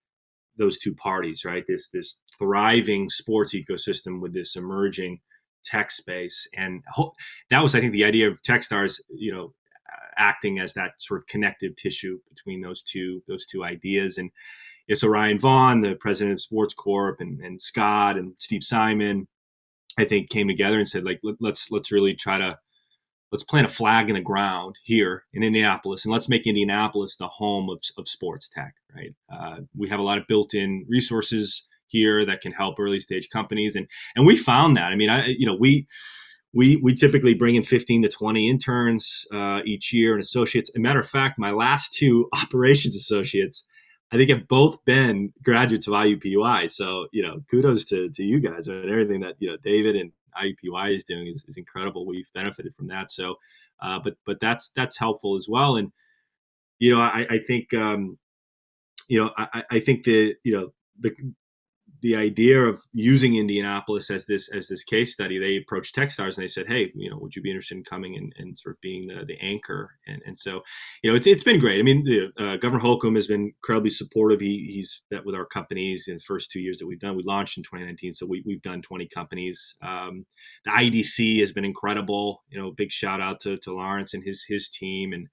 those 0.57 0.77
two 0.77 0.93
parties, 0.93 1.43
right? 1.45 1.63
This 1.67 1.89
this 1.89 2.19
thriving 2.37 3.09
sports 3.09 3.53
ecosystem 3.55 4.21
with 4.21 4.33
this 4.33 4.55
emerging 4.55 5.19
tech 5.65 5.91
space, 5.91 6.47
and 6.55 6.83
that 7.49 7.63
was, 7.63 7.75
I 7.75 7.79
think, 7.79 7.93
the 7.93 8.05
idea 8.05 8.27
of 8.29 8.41
TechStars, 8.41 8.99
you 9.09 9.33
know, 9.33 9.53
acting 10.17 10.59
as 10.59 10.73
that 10.73 10.93
sort 10.99 11.21
of 11.21 11.27
connective 11.27 11.75
tissue 11.75 12.19
between 12.29 12.61
those 12.61 12.81
two 12.81 13.21
those 13.27 13.45
two 13.45 13.63
ideas. 13.63 14.17
And 14.17 14.31
yeah, 14.87 14.95
so 14.95 15.07
Ryan 15.07 15.39
Vaughn, 15.39 15.81
the 15.81 15.95
president 15.95 16.33
of 16.33 16.41
Sports 16.41 16.73
Corp, 16.73 17.19
and, 17.19 17.39
and 17.41 17.61
Scott 17.61 18.17
and 18.17 18.33
Steve 18.37 18.63
Simon, 18.63 19.27
I 19.97 20.05
think, 20.05 20.29
came 20.29 20.47
together 20.47 20.79
and 20.79 20.87
said, 20.87 21.03
like, 21.03 21.19
let's 21.39 21.71
let's 21.71 21.91
really 21.91 22.13
try 22.13 22.37
to 22.37 22.59
let's 23.31 23.43
plant 23.43 23.67
a 23.67 23.69
flag 23.69 24.09
in 24.09 24.15
the 24.15 24.21
ground 24.21 24.75
here 24.83 25.23
in 25.33 25.43
Indianapolis 25.43 26.05
and 26.05 26.13
let's 26.13 26.29
make 26.29 26.47
Indianapolis 26.47 27.17
the 27.17 27.27
home 27.27 27.69
of, 27.69 27.81
of 27.97 28.07
sports 28.07 28.49
tech, 28.49 28.75
right? 28.95 29.13
Uh, 29.31 29.61
we 29.75 29.89
have 29.89 29.99
a 29.99 30.03
lot 30.03 30.17
of 30.17 30.27
built 30.27 30.53
in 30.53 30.85
resources 30.87 31.67
here 31.87 32.25
that 32.25 32.41
can 32.41 32.51
help 32.51 32.79
early 32.79 32.99
stage 32.99 33.29
companies. 33.29 33.75
And, 33.75 33.87
and 34.15 34.25
we 34.25 34.35
found 34.35 34.77
that, 34.77 34.91
I 34.91 34.95
mean, 34.95 35.09
I, 35.09 35.25
you 35.25 35.45
know, 35.45 35.55
we, 35.55 35.87
we, 36.53 36.77
we 36.77 36.93
typically 36.93 37.33
bring 37.33 37.55
in 37.55 37.63
15 37.63 38.03
to 38.03 38.09
20 38.09 38.49
interns 38.49 39.25
uh, 39.33 39.61
each 39.65 39.93
year 39.93 40.13
and 40.13 40.21
associates. 40.21 40.69
As 40.69 40.75
a 40.75 40.79
matter 40.79 40.99
of 40.99 41.09
fact, 41.09 41.37
my 41.37 41.51
last 41.51 41.93
two 41.93 42.29
operations 42.43 42.95
associates, 42.95 43.65
I 44.11 44.15
think 44.15 44.29
have 44.29 44.47
both 44.47 44.83
been 44.85 45.33
graduates 45.43 45.87
of 45.87 45.93
IUPUI. 45.93 46.71
So, 46.71 47.07
you 47.11 47.21
know, 47.21 47.41
kudos 47.51 47.83
to, 47.85 48.09
to 48.09 48.23
you 48.23 48.39
guys 48.39 48.67
and 48.67 48.89
everything 48.89 49.19
that, 49.19 49.35
you 49.39 49.49
know, 49.49 49.57
David 49.63 49.97
and 49.97 50.11
IUPUI 50.35 50.95
is 50.95 51.03
doing 51.03 51.27
is, 51.27 51.45
is 51.47 51.57
incredible. 51.57 52.05
We've 52.05 52.31
benefited 52.33 52.75
from 52.75 52.87
that. 52.87 53.11
So, 53.11 53.35
uh, 53.81 53.99
but 53.99 54.15
but 54.25 54.39
that's 54.39 54.69
that's 54.69 54.97
helpful 54.97 55.37
as 55.37 55.47
well. 55.49 55.75
And 55.77 55.91
you 56.79 56.95
know, 56.95 57.01
I, 57.01 57.25
I 57.29 57.37
think 57.39 57.73
um, 57.73 58.17
you 59.07 59.19
know, 59.19 59.31
I, 59.37 59.63
I 59.71 59.79
think 59.79 60.03
the 60.03 60.35
you 60.43 60.53
know 60.53 60.73
the 60.99 61.15
the 62.01 62.15
idea 62.15 62.61
of 62.63 62.83
using 62.93 63.35
Indianapolis 63.35 64.09
as 64.11 64.25
this 64.25 64.49
as 64.49 64.67
this 64.67 64.83
case 64.83 65.13
study, 65.13 65.39
they 65.39 65.57
approached 65.57 65.95
Techstars 65.95 66.35
and 66.35 66.43
they 66.43 66.47
said, 66.47 66.67
"Hey, 66.67 66.91
you 66.95 67.09
know, 67.09 67.17
would 67.19 67.35
you 67.35 67.41
be 67.41 67.49
interested 67.49 67.77
in 67.77 67.83
coming 67.83 68.15
and, 68.15 68.33
and 68.37 68.57
sort 68.57 68.75
of 68.75 68.81
being 68.81 69.07
the, 69.07 69.25
the 69.25 69.37
anchor?" 69.41 69.91
And 70.07 70.21
and 70.25 70.37
so, 70.37 70.61
you 71.01 71.09
know, 71.09 71.15
it's 71.15 71.27
it's 71.27 71.43
been 71.43 71.59
great. 71.59 71.79
I 71.79 71.83
mean, 71.83 72.31
uh, 72.37 72.57
Governor 72.57 72.81
Holcomb 72.81 73.15
has 73.15 73.27
been 73.27 73.53
incredibly 73.55 73.89
supportive. 73.89 74.39
He 74.39 74.69
he's 74.71 75.03
met 75.11 75.25
with 75.25 75.35
our 75.35 75.45
companies 75.45 76.07
in 76.07 76.15
the 76.15 76.21
first 76.21 76.51
two 76.51 76.59
years 76.59 76.77
that 76.79 76.87
we've 76.87 76.99
done. 76.99 77.15
We 77.15 77.23
launched 77.23 77.57
in 77.57 77.63
2019, 77.63 78.13
so 78.13 78.25
we 78.25 78.43
we've 78.45 78.61
done 78.61 78.81
20 78.81 79.07
companies. 79.07 79.75
Um, 79.81 80.25
the 80.65 80.71
IDC 80.71 81.39
has 81.39 81.51
been 81.51 81.65
incredible. 81.65 82.43
You 82.49 82.59
know, 82.59 82.71
big 82.71 82.91
shout 82.91 83.21
out 83.21 83.39
to 83.41 83.57
to 83.57 83.73
Lawrence 83.73 84.13
and 84.13 84.23
his 84.23 84.45
his 84.47 84.69
team 84.69 85.13
and 85.13 85.27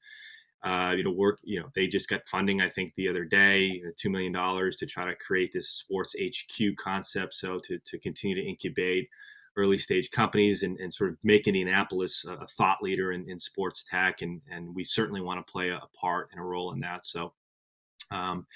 uh, 0.64 0.94
you 0.96 1.04
know, 1.04 1.10
work, 1.10 1.38
you 1.42 1.60
know, 1.60 1.68
they 1.74 1.86
just 1.86 2.08
got 2.08 2.26
funding, 2.26 2.62
I 2.62 2.70
think, 2.70 2.94
the 2.96 3.08
other 3.08 3.24
day, 3.24 3.82
$2 4.02 4.10
million 4.10 4.32
to 4.32 4.86
try 4.86 5.04
to 5.04 5.14
create 5.14 5.52
this 5.52 5.68
sports 5.68 6.14
HQ 6.18 6.76
concept. 6.78 7.34
So 7.34 7.60
to, 7.64 7.78
to 7.84 7.98
continue 7.98 8.34
to 8.34 8.48
incubate 8.48 9.08
early 9.56 9.78
stage 9.78 10.10
companies 10.10 10.62
and, 10.62 10.78
and 10.78 10.92
sort 10.92 11.10
of 11.10 11.18
make 11.22 11.46
Indianapolis 11.46 12.24
a, 12.26 12.46
thought 12.46 12.82
leader 12.82 13.12
in, 13.12 13.28
in 13.28 13.38
sports 13.38 13.84
tech. 13.88 14.22
And, 14.22 14.40
and 14.50 14.74
we 14.74 14.84
certainly 14.84 15.20
want 15.20 15.46
to 15.46 15.52
play 15.52 15.68
a, 15.68 15.80
part 16.00 16.30
and 16.32 16.40
a 16.40 16.44
role 16.44 16.72
in 16.72 16.80
that. 16.80 17.04
So, 17.04 17.34
um, 18.10 18.46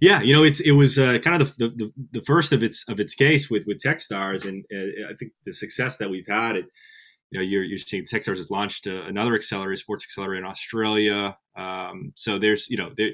yeah, 0.00 0.22
you 0.22 0.32
know, 0.32 0.44
it's 0.44 0.60
it 0.60 0.72
was 0.72 0.98
uh, 0.98 1.18
kind 1.18 1.42
of 1.42 1.56
the, 1.56 1.68
the, 1.68 1.92
the 2.12 2.22
first 2.22 2.52
of 2.52 2.62
its 2.62 2.84
of 2.88 3.00
its 3.00 3.14
case 3.14 3.48
with 3.50 3.66
with 3.66 3.80
TechStars, 3.82 4.46
and 4.46 4.64
uh, 4.72 5.10
I 5.10 5.16
think 5.18 5.32
the 5.46 5.52
success 5.52 5.96
that 5.96 6.10
we've 6.10 6.26
had. 6.28 6.56
It, 6.56 6.66
you 7.30 7.38
know, 7.38 7.44
you're, 7.44 7.62
you're 7.62 7.78
seeing 7.78 8.04
Techstars 8.04 8.38
has 8.38 8.50
launched 8.50 8.86
another 8.86 9.34
accelerator, 9.34 9.76
sports 9.76 10.04
accelerator 10.04 10.44
in 10.44 10.50
Australia. 10.50 11.36
Um, 11.56 12.12
so 12.14 12.38
there's, 12.38 12.68
you 12.70 12.76
know, 12.76 12.90
there, 12.96 13.10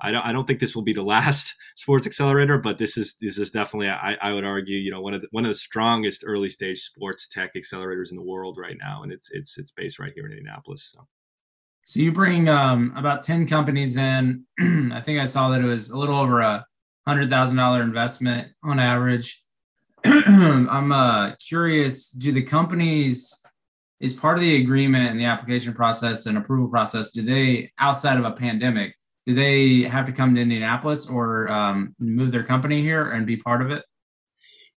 I 0.00 0.12
don't, 0.12 0.24
I 0.24 0.32
don't 0.32 0.46
think 0.46 0.60
this 0.60 0.76
will 0.76 0.82
be 0.82 0.92
the 0.92 1.02
last 1.16 1.54
sports 1.76 2.06
accelerator, 2.06 2.58
but 2.58 2.78
this 2.78 2.96
is, 2.96 3.16
this 3.20 3.38
is 3.38 3.50
definitely, 3.50 3.88
I, 3.88 4.16
I 4.20 4.32
would 4.32 4.44
argue, 4.44 4.78
you 4.78 4.90
know, 4.90 5.00
one 5.00 5.14
of 5.14 5.22
the, 5.22 5.28
one 5.32 5.44
of 5.44 5.50
the 5.50 5.56
strongest 5.56 6.22
early 6.26 6.48
stage 6.48 6.80
sports 6.80 7.28
tech 7.28 7.54
accelerators 7.54 8.10
in 8.10 8.16
the 8.16 8.22
world 8.22 8.58
right 8.58 8.76
now. 8.80 9.02
And 9.02 9.12
it's, 9.12 9.30
it's, 9.32 9.58
it's 9.58 9.72
based 9.72 9.98
right 9.98 10.12
here 10.14 10.26
in 10.26 10.32
Indianapolis. 10.32 10.92
So. 10.94 11.06
So 11.84 12.00
you 12.00 12.12
bring 12.12 12.50
um, 12.50 12.92
about 12.96 13.22
10 13.22 13.46
companies 13.46 13.96
in. 13.96 14.44
I 14.92 15.00
think 15.00 15.20
I 15.20 15.24
saw 15.24 15.48
that 15.48 15.62
it 15.62 15.64
was 15.64 15.88
a 15.88 15.96
little 15.96 16.16
over 16.16 16.42
a 16.42 16.66
$100,000 17.08 17.82
investment 17.82 18.48
on 18.62 18.78
average. 18.78 19.42
I'm 20.04 20.92
uh, 20.92 21.32
curious, 21.36 22.10
do 22.10 22.32
the 22.32 22.42
companies 22.42 23.42
is 24.00 24.12
part 24.12 24.36
of 24.36 24.42
the 24.42 24.62
agreement 24.62 25.10
and 25.10 25.18
the 25.18 25.24
application 25.24 25.74
process 25.74 26.26
and 26.26 26.38
approval 26.38 26.68
process 26.68 27.10
do 27.10 27.22
they 27.22 27.72
outside 27.78 28.16
of 28.16 28.24
a 28.24 28.30
pandemic 28.30 28.94
do 29.26 29.34
they 29.34 29.82
have 29.82 30.06
to 30.06 30.12
come 30.12 30.34
to 30.34 30.40
indianapolis 30.40 31.08
or 31.08 31.50
um, 31.50 31.94
move 31.98 32.32
their 32.32 32.42
company 32.42 32.80
here 32.80 33.10
and 33.10 33.26
be 33.26 33.36
part 33.36 33.60
of 33.60 33.70
it? 33.70 33.84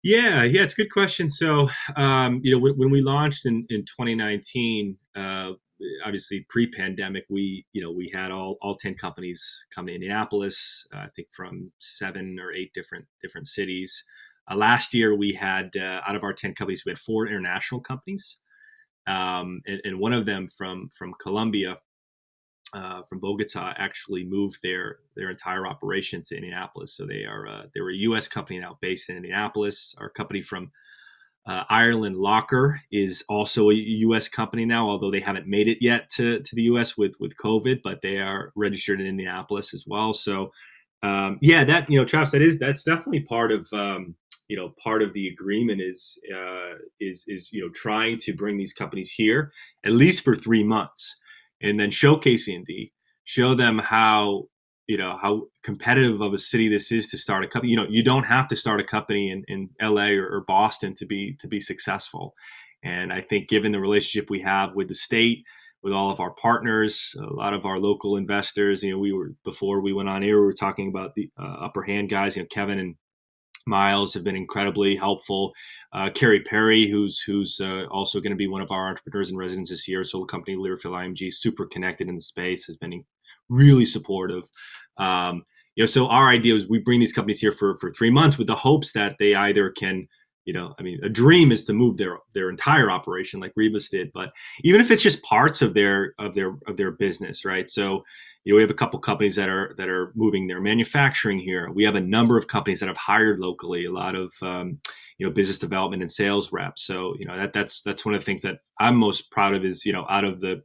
Yeah 0.04 0.44
yeah 0.44 0.64
it's 0.64 0.74
a 0.74 0.76
good 0.76 0.92
question. 0.92 1.30
So 1.30 1.70
um, 1.96 2.42
you 2.44 2.52
know 2.52 2.60
when, 2.60 2.74
when, 2.78 2.92
we 2.92 3.02
launched 3.02 3.46
in, 3.46 3.66
in 3.70 3.82
2019 3.82 4.98
uh, 5.16 5.52
obviously 6.06 6.46
pre-pandemic 6.50 7.24
we 7.30 7.66
you 7.74 7.82
know 7.82 7.92
we 7.92 8.10
had 8.14 8.30
all 8.32 8.58
all 8.62 8.76
10 8.76 8.96
companies 8.96 9.66
come 9.74 9.88
to 9.88 9.94
indianapolis 9.94 10.86
uh, 10.94 11.00
i 11.00 11.08
think 11.16 11.28
from 11.32 11.72
seven 11.80 12.38
or 12.40 12.52
eight 12.52 12.72
different 12.74 13.06
different 13.20 13.48
cities 13.48 14.04
uh, 14.50 14.56
last 14.56 14.94
year 14.94 15.16
we 15.16 15.34
had 15.34 15.76
uh, 15.76 16.02
out 16.08 16.16
of 16.16 16.24
our 16.24 16.34
10 16.34 16.54
companies 16.54 16.84
we 16.86 16.92
had 16.92 17.00
four 17.00 17.28
international 17.28 17.82
companies 17.82 18.38
um, 19.08 19.62
and, 19.66 19.82
and, 19.84 20.00
one 20.00 20.14
of 20.14 20.26
them 20.26 20.48
from 20.48 20.90
from 20.96 21.14
Colombia, 21.20 21.80
uh, 22.74 23.02
from 23.10 23.20
Bogota, 23.20 23.74
actually 23.78 24.24
moved 24.24 24.60
their 24.62 25.00
their 25.16 25.30
entire 25.32 25.66
operation 25.66 26.22
to 26.28 26.36
Indianapolis. 26.36 26.96
So 26.96 27.06
they 27.06 27.26
are 27.26 27.48
uh, 27.48 27.64
they 27.74 27.82
were 27.82 27.90
a 27.90 27.96
U.S. 27.96 28.28
company 28.28 28.60
now 28.60 28.78
based 28.80 29.10
in 29.10 29.18
Indianapolis. 29.18 29.96
Our 29.98 30.10
company 30.10 30.42
from 30.42 30.72
uh, 31.48 31.64
Ireland, 31.68 32.18
Locker, 32.18 32.82
is 32.92 33.26
also 33.28 33.72
a 33.72 33.74
U.S. 33.74 34.28
company 34.28 34.66
now, 34.66 34.88
although 34.88 35.10
they 35.10 35.20
haven't 35.20 35.48
made 35.48 35.68
it 35.68 35.80
yet 35.82 36.10
to, 36.12 36.40
to 36.40 36.56
the 36.56 36.64
U.S. 36.64 36.96
with 36.96 37.16
with 37.20 37.36
COVID, 37.38 37.82
but 37.84 38.04
they 38.04 38.20
are 38.20 38.52
registered 38.56 39.02
in 39.02 39.08
Indianapolis 39.08 39.74
as 39.74 39.86
well. 39.88 40.14
So 40.14 40.52
um, 41.02 41.40
yeah, 41.42 41.64
that 41.64 41.90
you 41.90 41.98
know, 41.98 42.06
Travis, 42.06 42.32
that 42.32 42.44
is 42.44 42.60
that's 42.60 42.84
definitely 42.84 43.22
part 43.22 43.52
of 43.52 43.68
um, 43.74 44.16
you 44.52 44.58
know 44.58 44.74
part 44.84 45.02
of 45.02 45.14
the 45.14 45.28
agreement 45.28 45.82
is 45.82 46.20
uh, 46.36 46.76
is 47.00 47.24
is 47.28 47.50
you 47.54 47.62
know 47.62 47.70
trying 47.74 48.18
to 48.18 48.34
bring 48.34 48.58
these 48.58 48.74
companies 48.74 49.12
here 49.12 49.52
at 49.86 49.94
least 49.94 50.24
for 50.24 50.36
three 50.36 50.64
months 50.64 51.16
and 51.62 51.80
then 51.80 51.92
showcase 51.92 52.48
Indy, 52.48 52.94
show 53.24 53.54
them 53.54 53.80
how 53.80 54.46
you 54.88 54.98
know 54.98 55.18
how 55.22 55.44
competitive 55.64 56.22
of 56.22 56.34
a 56.34 56.38
city 56.38 56.68
this 56.68 56.92
is 56.92 57.08
to 57.08 57.18
start 57.18 57.46
a 57.46 57.48
company. 57.48 57.72
You 57.72 57.78
know, 57.78 57.88
you 57.90 58.04
don't 58.04 58.26
have 58.26 58.48
to 58.50 58.56
start 58.56 58.82
a 58.82 58.86
company 58.86 59.32
in, 59.32 59.44
in 59.48 59.70
LA 59.82 60.10
or, 60.10 60.28
or 60.28 60.44
Boston 60.48 60.94
to 60.96 61.06
be 61.06 61.36
to 61.40 61.48
be 61.48 61.60
successful. 61.60 62.34
And 62.84 63.14
I 63.14 63.22
think 63.22 63.48
given 63.48 63.72
the 63.72 63.80
relationship 63.80 64.30
we 64.30 64.42
have 64.42 64.74
with 64.74 64.88
the 64.88 64.96
state, 64.96 65.46
with 65.84 65.94
all 65.94 66.10
of 66.10 66.20
our 66.20 66.32
partners, 66.32 67.16
a 67.20 67.34
lot 67.34 67.54
of 67.54 67.66
our 67.66 67.80
local 67.80 68.18
investors. 68.18 68.84
You 68.84 68.94
know, 68.94 69.00
we 69.00 69.14
were 69.14 69.32
before 69.44 69.82
we 69.82 69.94
went 69.94 70.10
on 70.10 70.24
air, 70.24 70.40
we 70.40 70.46
were 70.46 70.54
talking 70.54 70.90
about 70.90 71.16
the 71.16 71.30
uh, 71.40 71.66
upper 71.66 71.84
hand 71.84 72.10
guys. 72.10 72.36
You 72.36 72.44
know, 72.44 72.48
Kevin 72.52 72.80
and 72.80 72.96
Miles 73.66 74.14
have 74.14 74.24
been 74.24 74.36
incredibly 74.36 74.96
helpful. 74.96 75.54
Uh, 75.94 76.10
Carrie 76.10 76.42
Perry, 76.42 76.88
who's 76.88 77.22
who's 77.22 77.60
uh, 77.60 77.86
also 77.92 78.20
going 78.20 78.32
to 78.32 78.38
be 78.38 78.48
one 78.48 78.62
of 78.62 78.72
our 78.72 78.88
entrepreneurs 78.88 79.32
in 79.32 79.38
residence 79.38 79.70
this 79.70 79.88
year, 79.88 80.04
so 80.04 80.26
company 80.26 80.56
Learfield 80.56 80.94
IMG, 80.94 81.34
super 81.34 81.66
connected 81.66 82.08
in 82.08 82.16
the 82.16 82.22
space, 82.22 82.66
has 82.66 82.78
been 82.78 83.04
really 83.50 83.86
supportive. 83.86 84.44
Um, 84.98 85.44
you 85.76 85.84
know, 85.84 85.88
so 85.88 86.08
our 86.08 86.30
idea 86.30 86.56
is 86.56 86.68
we 86.68 86.80
bring 86.80 87.00
these 87.00 87.14
companies 87.14 87.40
here 87.40 87.52
for 87.52 87.78
for 87.78 87.92
three 87.92 88.12
months 88.12 88.38
with 88.38 88.48
the 88.48 88.56
hopes 88.56 88.92
that 88.94 89.18
they 89.20 89.36
either 89.36 89.70
can 89.70 90.08
you 90.46 90.54
know 90.54 90.74
i 90.80 90.82
mean 90.82 91.00
a 91.04 91.10
dream 91.10 91.52
is 91.52 91.66
to 91.66 91.74
move 91.74 91.98
their 91.98 92.18
their 92.34 92.50
entire 92.50 92.90
operation 92.90 93.40
like 93.40 93.54
rebus 93.56 93.90
did 93.90 94.12
but 94.14 94.32
even 94.64 94.82
if 94.82 94.90
it's 94.90 95.04
just 95.04 95.24
parts 95.24 95.62
of 95.62 95.74
their 95.74 96.14
of 96.18 96.34
their 96.34 96.56
of 96.68 96.78
their 96.78 96.92
business 96.92 97.46
right 97.46 97.70
so 97.70 98.04
you 98.44 98.54
know, 98.54 98.56
we 98.56 98.64
have 98.64 98.72
a 98.72 98.76
couple 98.76 99.00
companies 99.00 99.36
that 99.36 99.50
are 99.50 99.74
that 99.78 99.88
are 99.90 100.12
moving 100.16 100.48
their 100.48 100.62
manufacturing 100.62 101.40
here. 101.40 101.70
We 101.72 101.84
have 101.84 101.96
a 101.96 102.02
number 102.02 102.38
of 102.38 102.48
companies 102.48 102.80
that 102.80 102.88
have 102.88 102.98
hired 102.98 103.40
locally. 103.40 103.86
A 103.86 103.92
lot 103.92 104.16
of 104.16 104.34
um, 104.42 104.80
you 105.18 105.26
know 105.26 105.32
business 105.32 105.60
development 105.60 106.02
and 106.02 106.10
sales 106.10 106.52
reps. 106.52 106.84
So 106.84 107.16
you 107.20 107.26
know 107.26 107.38
that 107.38 107.54
that's 107.54 107.82
that's 107.84 108.04
one 108.04 108.16
of 108.16 108.22
the 108.22 108.26
things 108.26 108.42
that 108.42 108.60
I'm 108.80 108.96
most 108.96 109.30
proud 109.30 109.54
of 109.54 109.64
is 109.64 109.86
you 109.86 109.94
know 109.94 110.06
out 110.10 110.24
of 110.24 110.42
the 110.42 110.64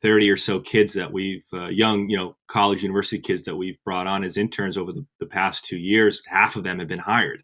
30 0.00 0.30
or 0.30 0.36
so 0.36 0.60
kids 0.60 0.92
that 0.94 1.12
we've 1.12 1.46
uh, 1.52 1.66
young 1.66 2.08
you 2.08 2.16
know 2.16 2.36
college 2.46 2.82
university 2.82 3.20
kids 3.20 3.44
that 3.44 3.56
we've 3.56 3.82
brought 3.84 4.06
on 4.06 4.24
as 4.24 4.36
interns 4.36 4.76
over 4.76 4.92
the, 4.92 5.04
the 5.20 5.26
past 5.26 5.64
two 5.64 5.76
years 5.76 6.22
half 6.26 6.56
of 6.56 6.62
them 6.62 6.78
have 6.78 6.88
been 6.88 7.00
hired 7.00 7.42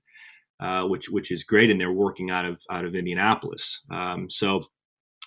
uh, 0.61 0.85
which 0.85 1.09
which 1.09 1.33
is 1.33 1.43
great 1.43 1.69
and 1.71 1.81
they're 1.81 1.91
working 1.91 2.31
out 2.31 2.45
of 2.45 2.61
out 2.71 2.85
of 2.85 2.95
indianapolis 2.95 3.83
um, 3.91 4.31
so 4.31 4.65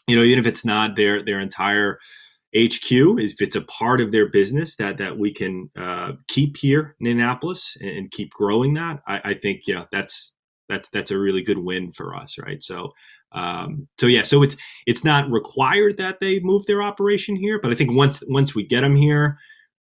you 0.07 0.15
know 0.15 0.23
even 0.23 0.39
if 0.39 0.47
it's 0.47 0.63
not 0.63 0.95
their 0.95 1.21
their 1.21 1.41
entire 1.41 1.99
HQ 2.55 2.91
if 2.91 3.41
it's 3.41 3.55
a 3.55 3.61
part 3.61 3.99
of 3.99 4.11
their 4.11 4.29
business 4.29 4.75
that 4.77 4.97
that 4.97 5.17
we 5.17 5.33
can 5.33 5.69
uh, 5.77 6.13
keep 6.27 6.57
here 6.57 6.95
in 6.99 7.07
Indianapolis 7.07 7.75
and, 7.81 7.89
and 7.89 8.11
keep 8.11 8.31
growing 8.31 8.73
that, 8.75 9.01
I, 9.07 9.21
I, 9.23 9.33
think 9.33 9.63
you 9.67 9.75
know 9.75 9.85
that's 9.91 10.33
that's 10.69 10.89
that's 10.89 11.11
a 11.11 11.19
really 11.19 11.41
good 11.41 11.57
win 11.57 11.91
for 11.91 12.15
us, 12.15 12.37
right? 12.37 12.63
So 12.63 12.93
um, 13.33 13.87
so 13.99 14.07
yeah, 14.07 14.23
so 14.23 14.43
it's 14.43 14.55
it's 14.85 15.03
not 15.03 15.29
required 15.29 15.97
that 15.97 16.19
they 16.19 16.39
move 16.39 16.65
their 16.65 16.81
operation 16.81 17.35
here, 17.35 17.59
but 17.59 17.71
I 17.71 17.75
think 17.75 17.91
once 17.91 18.23
once 18.27 18.55
we 18.55 18.65
get 18.65 18.81
them 18.81 18.95
here, 18.95 19.37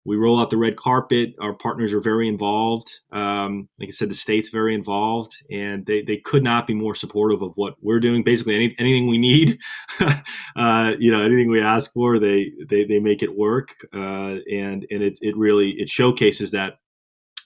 we 0.06 0.18
roll 0.18 0.40
out 0.40 0.50
the 0.50 0.58
red 0.58 0.76
carpet. 0.76 1.34
Our 1.40 1.54
partners 1.54 1.94
are 1.94 2.02
very 2.02 2.28
involved. 2.28 3.00
Um, 3.12 3.70
like 3.80 3.90
I 3.90 3.92
said, 3.92 4.10
the 4.10 4.16
state's 4.16 4.50
very 4.50 4.76
involved, 4.76 5.34
and 5.50 5.86
they, 5.86 6.02
they 6.02 6.18
could 6.18 6.44
not 6.44 6.68
be 6.68 6.74
more 6.74 6.96
supportive 6.96 7.42
of 7.42 7.54
what 7.56 7.76
we're 7.82 8.00
doing. 8.00 8.24
Basically, 8.24 8.56
any, 8.56 8.76
anything 8.78 9.08
we 9.08 9.18
need, 9.18 9.60
uh, 10.56 10.94
you 11.00 11.12
know, 11.12 11.22
anything 11.22 11.50
we 11.50 11.62
ask 11.62 11.94
for, 11.94 12.20
they 12.20 12.52
they, 12.68 12.84
they 12.84 13.00
make 13.00 13.24
it 13.24 13.38
work, 13.38 13.76
uh, 13.94 14.38
and 14.52 14.86
and 14.90 15.04
it 15.04 15.18
it 15.22 15.38
really 15.38 15.72
it 15.72 15.90
showcases 15.90 16.52
that 16.52 16.78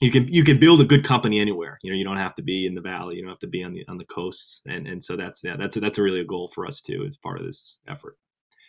you 0.01 0.11
can 0.11 0.27
you 0.27 0.43
can 0.43 0.59
build 0.59 0.81
a 0.81 0.85
good 0.85 1.03
company 1.03 1.39
anywhere. 1.39 1.79
You 1.81 1.91
know, 1.91 1.97
you 1.97 2.03
don't 2.03 2.17
have 2.17 2.35
to 2.35 2.43
be 2.43 2.65
in 2.65 2.75
the 2.75 2.81
valley. 2.81 3.15
You 3.15 3.21
don't 3.21 3.31
have 3.31 3.39
to 3.39 3.47
be 3.47 3.63
on 3.63 3.73
the 3.73 3.85
on 3.87 3.97
the 3.97 4.05
coasts, 4.05 4.61
and 4.67 4.87
and 4.87 5.03
so 5.03 5.15
that's 5.15 5.43
yeah, 5.43 5.55
that's 5.55 5.77
a, 5.77 5.79
that's 5.79 5.97
a 5.97 6.03
really 6.03 6.21
a 6.21 6.25
goal 6.25 6.49
for 6.53 6.65
us 6.65 6.81
too 6.81 7.05
as 7.07 7.17
part 7.17 7.39
of 7.39 7.45
this 7.45 7.79
effort. 7.87 8.17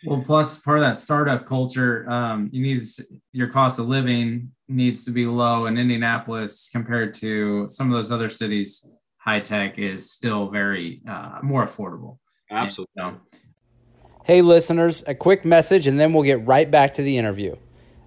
Well, 0.05 0.23
plus 0.25 0.59
part 0.61 0.77
of 0.77 0.83
that 0.83 0.97
startup 0.97 1.45
culture, 1.45 2.09
um, 2.09 2.49
you 2.53 2.61
need 2.61 2.83
your 3.33 3.47
cost 3.47 3.79
of 3.79 3.87
living 3.87 4.51
needs 4.67 5.03
to 5.05 5.11
be 5.11 5.25
low 5.25 5.65
in 5.65 5.77
Indianapolis 5.77 6.69
compared 6.71 7.13
to 7.15 7.67
some 7.67 7.87
of 7.87 7.93
those 7.93 8.11
other 8.11 8.29
cities. 8.29 8.87
High 9.17 9.41
tech 9.41 9.77
is 9.77 10.11
still 10.11 10.49
very 10.49 11.01
uh, 11.07 11.39
more 11.43 11.65
affordable. 11.65 12.17
Absolutely. 12.49 12.93
And, 12.95 13.17
Hey, 14.29 14.43
listeners, 14.43 15.03
a 15.07 15.15
quick 15.15 15.43
message 15.43 15.87
and 15.87 15.99
then 15.99 16.13
we'll 16.13 16.23
get 16.23 16.45
right 16.45 16.69
back 16.69 16.93
to 16.93 17.01
the 17.01 17.17
interview. 17.17 17.55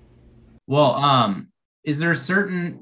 Well, 0.66 0.94
um, 0.94 1.49
is 1.85 1.99
there 1.99 2.11
a 2.11 2.16
certain 2.16 2.80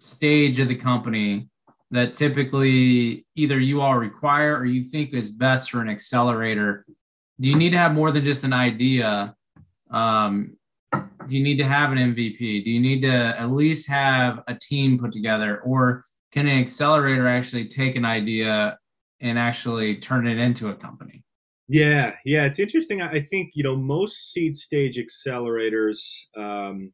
stage 0.00 0.58
of 0.58 0.68
the 0.68 0.74
company 0.74 1.48
that 1.90 2.14
typically 2.14 3.26
either 3.36 3.60
you 3.60 3.80
all 3.80 3.96
require 3.96 4.56
or 4.56 4.64
you 4.64 4.82
think 4.82 5.12
is 5.12 5.30
best 5.30 5.70
for 5.70 5.80
an 5.80 5.88
accelerator? 5.88 6.84
Do 7.40 7.48
you 7.48 7.56
need 7.56 7.70
to 7.70 7.78
have 7.78 7.92
more 7.92 8.10
than 8.10 8.24
just 8.24 8.44
an 8.44 8.52
idea? 8.52 9.34
Um, 9.90 10.56
do 11.26 11.36
you 11.36 11.42
need 11.42 11.58
to 11.58 11.64
have 11.64 11.92
an 11.92 11.98
MVP? 11.98 12.64
Do 12.64 12.70
you 12.70 12.80
need 12.80 13.02
to 13.02 13.10
at 13.38 13.50
least 13.50 13.88
have 13.88 14.42
a 14.48 14.54
team 14.54 14.98
put 14.98 15.12
together? 15.12 15.60
Or 15.60 16.04
can 16.32 16.46
an 16.46 16.58
accelerator 16.58 17.28
actually 17.28 17.66
take 17.66 17.96
an 17.96 18.04
idea 18.04 18.78
and 19.20 19.38
actually 19.38 19.96
turn 19.96 20.26
it 20.26 20.38
into 20.38 20.68
a 20.68 20.74
company? 20.74 21.24
Yeah, 21.68 22.12
yeah, 22.24 22.44
it's 22.44 22.58
interesting. 22.58 23.00
I 23.02 23.20
think 23.20 23.52
you 23.54 23.62
know 23.62 23.76
most 23.76 24.32
seed 24.32 24.56
stage 24.56 24.98
accelerators. 24.98 25.98
Um, 26.36 26.92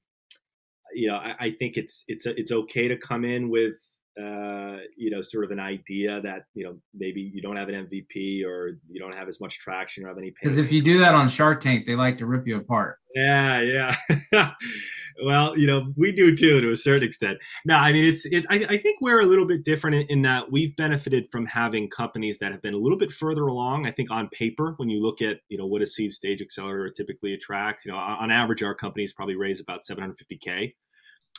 you 0.94 1.08
know, 1.08 1.16
I, 1.16 1.34
I 1.40 1.50
think 1.58 1.76
it's 1.76 2.04
it's 2.06 2.26
it's 2.26 2.52
okay 2.52 2.86
to 2.88 2.96
come 2.96 3.24
in 3.24 3.48
with 3.48 3.76
uh, 4.18 4.78
you 4.96 5.10
know, 5.10 5.22
sort 5.22 5.44
of 5.44 5.52
an 5.52 5.60
idea 5.60 6.20
that 6.20 6.46
you 6.54 6.64
know 6.64 6.76
maybe 6.92 7.20
you 7.20 7.40
don't 7.40 7.56
have 7.56 7.68
an 7.68 7.86
MVP 7.86 8.44
or 8.44 8.78
you 8.88 8.98
don't 8.98 9.14
have 9.14 9.28
as 9.28 9.40
much 9.40 9.58
traction 9.60 10.04
or 10.04 10.08
have 10.08 10.18
any. 10.18 10.30
Because 10.30 10.58
if 10.58 10.72
you 10.72 10.82
do 10.82 10.98
that 10.98 11.14
on 11.14 11.28
Shark 11.28 11.60
Tank, 11.60 11.86
they 11.86 11.94
like 11.94 12.16
to 12.16 12.26
rip 12.26 12.46
you 12.46 12.56
apart. 12.56 12.98
Yeah, 13.14 13.94
yeah. 14.32 14.52
well, 15.24 15.56
you 15.56 15.66
know, 15.66 15.92
we 15.96 16.10
do 16.10 16.34
too 16.34 16.60
to 16.60 16.72
a 16.72 16.76
certain 16.76 17.06
extent. 17.06 17.38
No, 17.64 17.76
I 17.76 17.92
mean, 17.92 18.04
it's. 18.04 18.26
It, 18.26 18.44
I, 18.50 18.66
I 18.68 18.76
think 18.78 19.00
we're 19.00 19.20
a 19.20 19.26
little 19.26 19.46
bit 19.46 19.64
different 19.64 19.96
in, 19.96 20.02
in 20.08 20.22
that 20.22 20.50
we've 20.50 20.74
benefited 20.74 21.30
from 21.30 21.46
having 21.46 21.88
companies 21.88 22.40
that 22.40 22.50
have 22.50 22.62
been 22.62 22.74
a 22.74 22.78
little 22.78 22.98
bit 22.98 23.12
further 23.12 23.46
along. 23.46 23.86
I 23.86 23.92
think 23.92 24.10
on 24.10 24.28
paper, 24.30 24.74
when 24.78 24.88
you 24.88 25.00
look 25.00 25.22
at 25.22 25.38
you 25.48 25.58
know 25.58 25.66
what 25.66 25.82
a 25.82 25.86
seed 25.86 26.12
stage 26.12 26.42
accelerator 26.42 26.92
typically 26.92 27.34
attracts, 27.34 27.84
you 27.84 27.92
know, 27.92 27.98
on 27.98 28.32
average, 28.32 28.64
our 28.64 28.74
companies 28.74 29.12
probably 29.12 29.36
raise 29.36 29.60
about 29.60 29.82
750k 29.88 30.74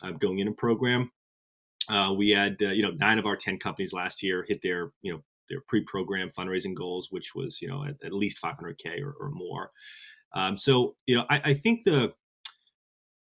uh, 0.02 0.12
going 0.12 0.40
in 0.40 0.48
a 0.48 0.54
program 0.54 1.12
uh, 1.90 2.14
we 2.14 2.30
had 2.30 2.58
uh, 2.62 2.70
you 2.70 2.84
know 2.84 2.92
nine 2.92 3.18
of 3.18 3.26
our 3.26 3.36
ten 3.36 3.58
companies 3.58 3.94
last 3.94 4.22
year 4.22 4.46
hit 4.48 4.62
their 4.62 4.92
you 5.02 5.12
know 5.12 5.24
their 5.50 5.62
pre-programmed 5.68 6.34
fundraising 6.36 6.76
goals, 6.76 7.08
which 7.10 7.34
was 7.34 7.62
you 7.62 7.68
know 7.68 7.84
at, 7.84 7.96
at 8.04 8.14
least 8.14 8.42
500k 8.42 9.02
or, 9.02 9.16
or 9.20 9.32
more. 9.32 9.72
Um, 10.34 10.58
so 10.58 10.96
you 11.08 11.16
know 11.16 11.26
I, 11.30 11.42
I, 11.46 11.54
think 11.56 11.84
the 11.86 12.14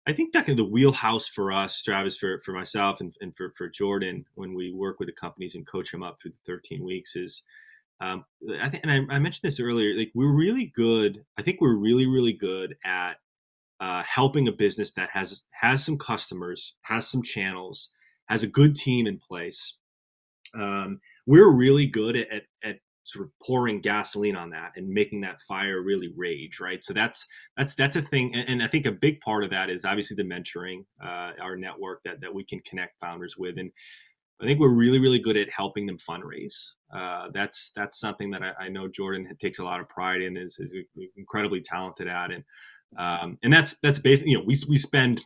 I 0.07 0.13
think 0.13 0.33
that 0.33 0.45
kind 0.45 0.61
of 0.61 0.67
the 0.67 0.71
wheelhouse 0.71 1.27
for 1.27 1.51
us, 1.51 1.83
Travis, 1.83 2.19
for 2.19 2.39
for 2.41 2.53
myself 2.53 3.01
and, 3.01 3.15
and 3.21 3.35
for 3.35 3.53
for 3.57 3.69
Jordan, 3.69 4.27
when 4.35 4.55
we 4.55 4.71
work 4.71 4.99
with 4.99 5.09
the 5.09 5.15
companies 5.15 5.55
and 5.55 5.67
coach 5.67 5.91
them 5.91 6.03
up 6.03 6.19
through 6.21 6.33
the 6.33 6.53
13 6.53 6.85
weeks 6.85 7.17
is. 7.17 7.43
Um, 8.01 8.27
I 8.61 8.69
think, 8.69 8.85
and 8.85 8.93
I, 8.93 9.17
I 9.17 9.19
mentioned 9.19 9.43
this 9.43 9.59
earlier. 9.59 9.93
Like 9.99 10.13
we're 10.15 10.33
really 10.33 10.67
good. 10.73 11.25
I 11.37 11.43
think 11.43 11.61
we're 11.61 11.75
really, 11.75 12.07
really 12.07 12.33
good 12.33 12.77
at 12.85 13.15
uh, 13.81 14.05
helping 14.05 14.47
a 14.47 14.53
business 14.53 14.93
that 14.93 15.11
has 15.11 15.43
has 15.61 15.85
some 15.85 15.99
customers, 15.99 16.77
has 16.83 17.09
some 17.09 17.25
channels, 17.25 17.91
has 18.29 18.43
a 18.43 18.47
good 18.47 18.75
team 18.75 19.07
in 19.07 19.19
place. 19.19 19.77
Um, 20.55 21.01
we're 21.27 21.51
really 21.51 21.87
good 21.87 22.17
at, 22.17 22.31
at, 22.31 22.43
at 22.63 22.79
sort 23.09 23.25
of 23.25 23.33
pouring 23.43 23.81
gasoline 23.81 24.37
on 24.37 24.51
that 24.51 24.73
and 24.77 24.89
making 24.89 25.23
that 25.23 25.41
fire 25.49 25.81
really 25.81 26.13
rage 26.15 26.61
right 26.61 26.83
so 26.83 26.93
that's 26.93 27.27
that's 27.57 27.75
that's 27.75 27.97
a 27.97 28.03
thing 28.03 28.35
and, 28.35 28.47
and 28.49 28.63
i 28.63 28.67
think 28.67 28.85
a 28.85 28.93
big 28.93 29.19
part 29.21 29.43
of 29.43 29.51
that 29.51 29.71
is 29.71 29.87
obviously 29.87 30.15
the 30.15 30.23
mentoring 30.23 30.85
uh, 31.03 31.33
our 31.41 31.57
network 31.57 32.03
that, 32.05 32.21
that 32.21 32.35
we 32.35 32.45
can 32.45 32.61
connect 32.61 33.01
founders 33.01 33.35
with 33.39 33.57
and 33.57 33.71
i 34.43 34.45
think 34.45 34.61
we're 34.61 34.77
really 34.77 34.99
really 34.99 35.19
good 35.19 35.39
at 35.39 35.51
helping 35.51 35.87
them 35.87 35.97
fundraise 35.97 36.73
uh, 36.95 37.29
that's 37.33 37.73
that's 37.75 37.99
something 37.99 38.31
that 38.31 38.43
I, 38.43 38.53
I, 38.65 38.69
know 38.69 38.89
jordan 38.89 39.27
takes 39.41 39.59
a 39.59 39.65
lot 39.65 39.81
of 39.81 39.89
pride 39.89 40.21
in 40.21 40.37
is, 40.37 40.59
is 40.59 40.75
incredibly 41.17 41.63
talented 41.63 42.09
at 42.09 42.31
and 42.31 42.45
um, 42.99 43.39
and 43.43 43.53
that's 43.53 43.79
that's 43.81 43.99
basically 43.99 44.33
you 44.33 44.39
know 44.39 44.45
we, 44.45 44.55
we 44.69 44.77
spend 44.77 45.23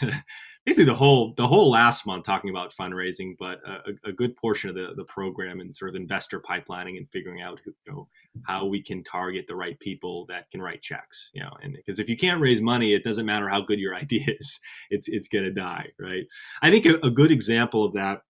basically 0.64 0.84
the 0.84 0.94
whole 0.94 1.34
the 1.36 1.46
whole 1.46 1.70
last 1.70 2.06
month 2.06 2.24
talking 2.24 2.50
about 2.50 2.74
fundraising, 2.74 3.36
but 3.38 3.60
a, 3.66 4.08
a, 4.08 4.12
good 4.12 4.34
portion 4.36 4.70
of 4.70 4.76
the 4.76 4.94
the 4.96 5.04
program 5.04 5.60
and 5.60 5.74
sort 5.74 5.90
of 5.90 5.96
investor 5.96 6.40
pipelining 6.40 6.96
and 6.96 7.08
figuring 7.12 7.42
out 7.42 7.60
who, 7.64 7.72
you 7.86 7.92
know 7.92 8.08
how 8.46 8.64
we 8.66 8.82
can 8.82 9.02
target 9.04 9.46
the 9.46 9.56
right 9.56 9.78
people 9.80 10.24
that 10.26 10.50
can 10.50 10.62
write 10.62 10.82
checks. 10.82 11.30
You 11.34 11.42
know, 11.42 11.52
and 11.62 11.74
because 11.74 11.98
if 11.98 12.08
you 12.08 12.16
can't 12.16 12.40
raise 12.40 12.60
money, 12.60 12.94
it 12.94 13.04
doesn't 13.04 13.26
matter 13.26 13.48
how 13.48 13.60
good 13.60 13.78
your 13.78 13.94
idea 14.04 14.24
is, 14.26 14.60
it's 14.90 15.08
it's 15.08 15.28
gonna 15.28 15.52
die, 15.52 15.88
right? 15.98 16.24
I 16.62 16.70
think 16.70 16.86
a, 16.86 16.94
a 17.06 17.10
good 17.10 17.30
example 17.30 17.84
of 17.84 17.94
that 17.94 18.22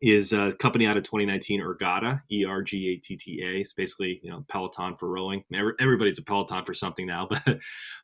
is 0.00 0.32
a 0.32 0.52
company 0.52 0.86
out 0.86 0.96
of 0.96 1.02
2019, 1.02 1.60
Ergatta, 1.60 2.22
E 2.30 2.44
R 2.44 2.62
G 2.62 2.92
A 2.92 2.96
T 2.96 3.16
T 3.16 3.42
A. 3.44 3.60
It's 3.60 3.72
basically 3.72 4.20
you 4.22 4.30
know 4.30 4.44
Peloton 4.48 4.96
for 4.96 5.08
rowing. 5.08 5.44
Everybody's 5.80 6.18
a 6.18 6.22
Peloton 6.24 6.64
for 6.64 6.74
something 6.74 7.06
now, 7.06 7.28
but 7.44 7.58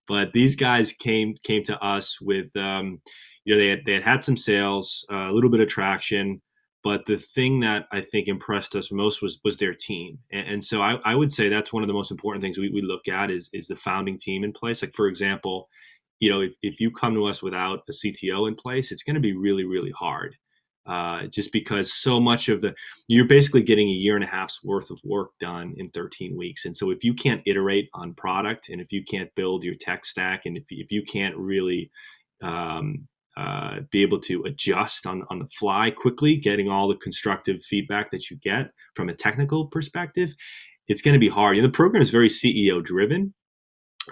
but 0.06 0.32
these 0.32 0.56
guys 0.56 0.92
came 0.92 1.34
came 1.42 1.62
to 1.64 1.80
us 1.80 2.20
with 2.20 2.54
um, 2.56 3.00
you 3.44 3.54
know 3.54 3.60
they 3.60 3.68
had, 3.68 3.80
they 3.84 3.92
had 3.94 4.02
had 4.02 4.24
some 4.24 4.36
sales, 4.36 5.06
uh, 5.10 5.28
a 5.28 5.32
little 5.32 5.50
bit 5.50 5.60
of 5.60 5.68
traction, 5.68 6.40
but 6.82 7.06
the 7.06 7.16
thing 7.16 7.60
that 7.60 7.86
I 7.92 8.02
think 8.02 8.28
impressed 8.28 8.76
us 8.76 8.92
most 8.92 9.22
was 9.22 9.40
was 9.44 9.56
their 9.56 9.74
team, 9.74 10.18
and, 10.30 10.46
and 10.46 10.64
so 10.64 10.82
I, 10.82 11.00
I, 11.04 11.14
would 11.14 11.32
say 11.32 11.48
that's 11.48 11.72
one 11.72 11.82
of 11.82 11.88
the 11.88 11.94
most 11.94 12.10
important 12.10 12.42
things 12.42 12.58
we, 12.58 12.70
we 12.70 12.82
look 12.82 13.08
at 13.08 13.30
is 13.30 13.50
is 13.52 13.68
the 13.68 13.76
founding 13.76 14.18
team 14.18 14.44
in 14.44 14.52
place. 14.52 14.82
Like 14.82 14.94
for 14.94 15.08
example, 15.08 15.68
you 16.20 16.30
know 16.30 16.40
if, 16.40 16.54
if 16.62 16.80
you 16.80 16.90
come 16.90 17.14
to 17.14 17.26
us 17.26 17.42
without 17.42 17.84
a 17.88 17.92
CTO 17.92 18.48
in 18.48 18.54
place, 18.54 18.92
it's 18.92 19.02
going 19.02 19.14
to 19.14 19.20
be 19.20 19.34
really 19.34 19.64
really 19.64 19.92
hard. 19.92 20.36
Uh, 20.86 21.26
just 21.28 21.50
because 21.50 21.94
so 21.94 22.20
much 22.20 22.50
of 22.50 22.60
the 22.60 22.74
you're 23.08 23.26
basically 23.26 23.62
getting 23.62 23.88
a 23.88 23.92
year 23.92 24.16
and 24.16 24.24
a 24.24 24.26
half's 24.26 24.62
worth 24.62 24.90
of 24.90 25.00
work 25.02 25.30
done 25.40 25.72
in 25.78 25.88
13 25.88 26.36
weeks 26.36 26.66
and 26.66 26.76
so 26.76 26.90
if 26.90 27.02
you 27.02 27.14
can't 27.14 27.40
iterate 27.46 27.88
on 27.94 28.12
product 28.12 28.68
and 28.68 28.82
if 28.82 28.92
you 28.92 29.02
can't 29.02 29.34
build 29.34 29.64
your 29.64 29.74
tech 29.76 30.04
stack 30.04 30.42
and 30.44 30.58
if, 30.58 30.64
if 30.68 30.92
you 30.92 31.02
can't 31.02 31.34
really 31.38 31.90
um, 32.42 33.08
uh, 33.36 33.80
be 33.90 34.02
able 34.02 34.20
to 34.20 34.42
adjust 34.44 35.06
on, 35.06 35.24
on 35.30 35.38
the 35.38 35.48
fly 35.48 35.90
quickly, 35.90 36.36
getting 36.36 36.70
all 36.70 36.88
the 36.88 36.96
constructive 36.96 37.62
feedback 37.62 38.10
that 38.10 38.30
you 38.30 38.36
get 38.36 38.70
from 38.94 39.08
a 39.08 39.14
technical 39.14 39.66
perspective, 39.66 40.34
it's 40.86 41.02
going 41.02 41.14
to 41.14 41.20
be 41.20 41.28
hard. 41.28 41.56
And 41.56 41.64
the 41.64 41.70
program 41.70 42.02
is 42.02 42.10
very 42.10 42.28
CEO 42.28 42.82
driven. 42.82 43.34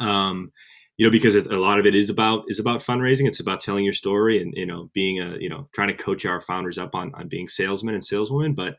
Um, 0.00 0.52
you 0.96 1.06
know, 1.06 1.10
because 1.10 1.34
a 1.34 1.56
lot 1.56 1.78
of 1.78 1.86
it 1.86 1.94
is 1.94 2.10
about 2.10 2.44
is 2.48 2.60
about 2.60 2.80
fundraising. 2.80 3.26
It's 3.26 3.40
about 3.40 3.60
telling 3.60 3.84
your 3.84 3.94
story 3.94 4.40
and 4.40 4.52
you 4.54 4.66
know 4.66 4.90
being 4.92 5.20
a 5.20 5.36
you 5.38 5.48
know 5.48 5.68
trying 5.74 5.88
to 5.88 5.94
coach 5.94 6.26
our 6.26 6.40
founders 6.42 6.78
up 6.78 6.94
on 6.94 7.12
on 7.14 7.28
being 7.28 7.48
salesmen 7.48 7.94
and 7.94 8.04
saleswomen. 8.04 8.54
But 8.54 8.76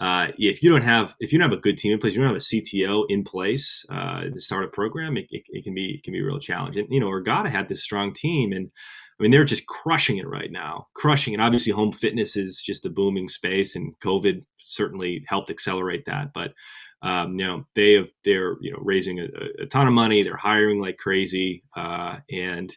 uh, 0.00 0.32
if 0.36 0.62
you 0.62 0.70
don't 0.70 0.82
have 0.82 1.14
if 1.20 1.32
you 1.32 1.38
don't 1.38 1.48
have 1.48 1.56
a 1.56 1.62
good 1.62 1.78
team 1.78 1.92
in 1.92 1.98
place, 1.98 2.14
you 2.14 2.20
don't 2.20 2.28
have 2.28 2.36
a 2.36 2.40
CTO 2.40 3.04
in 3.08 3.22
place 3.22 3.86
uh, 3.88 4.22
to 4.24 4.40
start 4.40 4.64
a 4.64 4.68
program, 4.68 5.16
it, 5.16 5.26
it, 5.30 5.44
it, 5.48 5.62
can 5.62 5.74
be 5.74 5.94
it 5.94 6.02
can 6.02 6.12
be 6.12 6.18
a 6.18 6.24
real 6.24 6.40
challenge. 6.40 6.76
And 6.76 6.88
you 6.90 6.98
know, 6.98 7.06
Ergatta 7.06 7.48
had 7.48 7.68
this 7.68 7.84
strong 7.84 8.12
team, 8.12 8.52
and 8.52 8.72
I 9.18 9.22
mean, 9.22 9.30
they're 9.30 9.44
just 9.44 9.66
crushing 9.66 10.18
it 10.18 10.28
right 10.28 10.50
now, 10.50 10.88
crushing 10.94 11.34
it. 11.34 11.40
Obviously, 11.40 11.72
home 11.72 11.92
fitness 11.92 12.36
is 12.36 12.62
just 12.62 12.86
a 12.86 12.90
booming 12.90 13.28
space, 13.28 13.76
and 13.76 13.98
COVID 14.00 14.44
certainly 14.56 15.24
helped 15.28 15.50
accelerate 15.50 16.06
that. 16.06 16.32
But 16.32 16.54
um, 17.02 17.38
you 17.38 17.46
know, 17.46 17.66
they 17.74 17.94
have 17.94 18.08
they're 18.24 18.56
you 18.60 18.72
know 18.72 18.78
raising 18.80 19.18
a, 19.20 19.26
a 19.60 19.66
ton 19.66 19.86
of 19.86 19.92
money. 19.92 20.22
They're 20.22 20.36
hiring 20.36 20.80
like 20.80 20.98
crazy, 20.98 21.64
uh, 21.76 22.18
and 22.30 22.74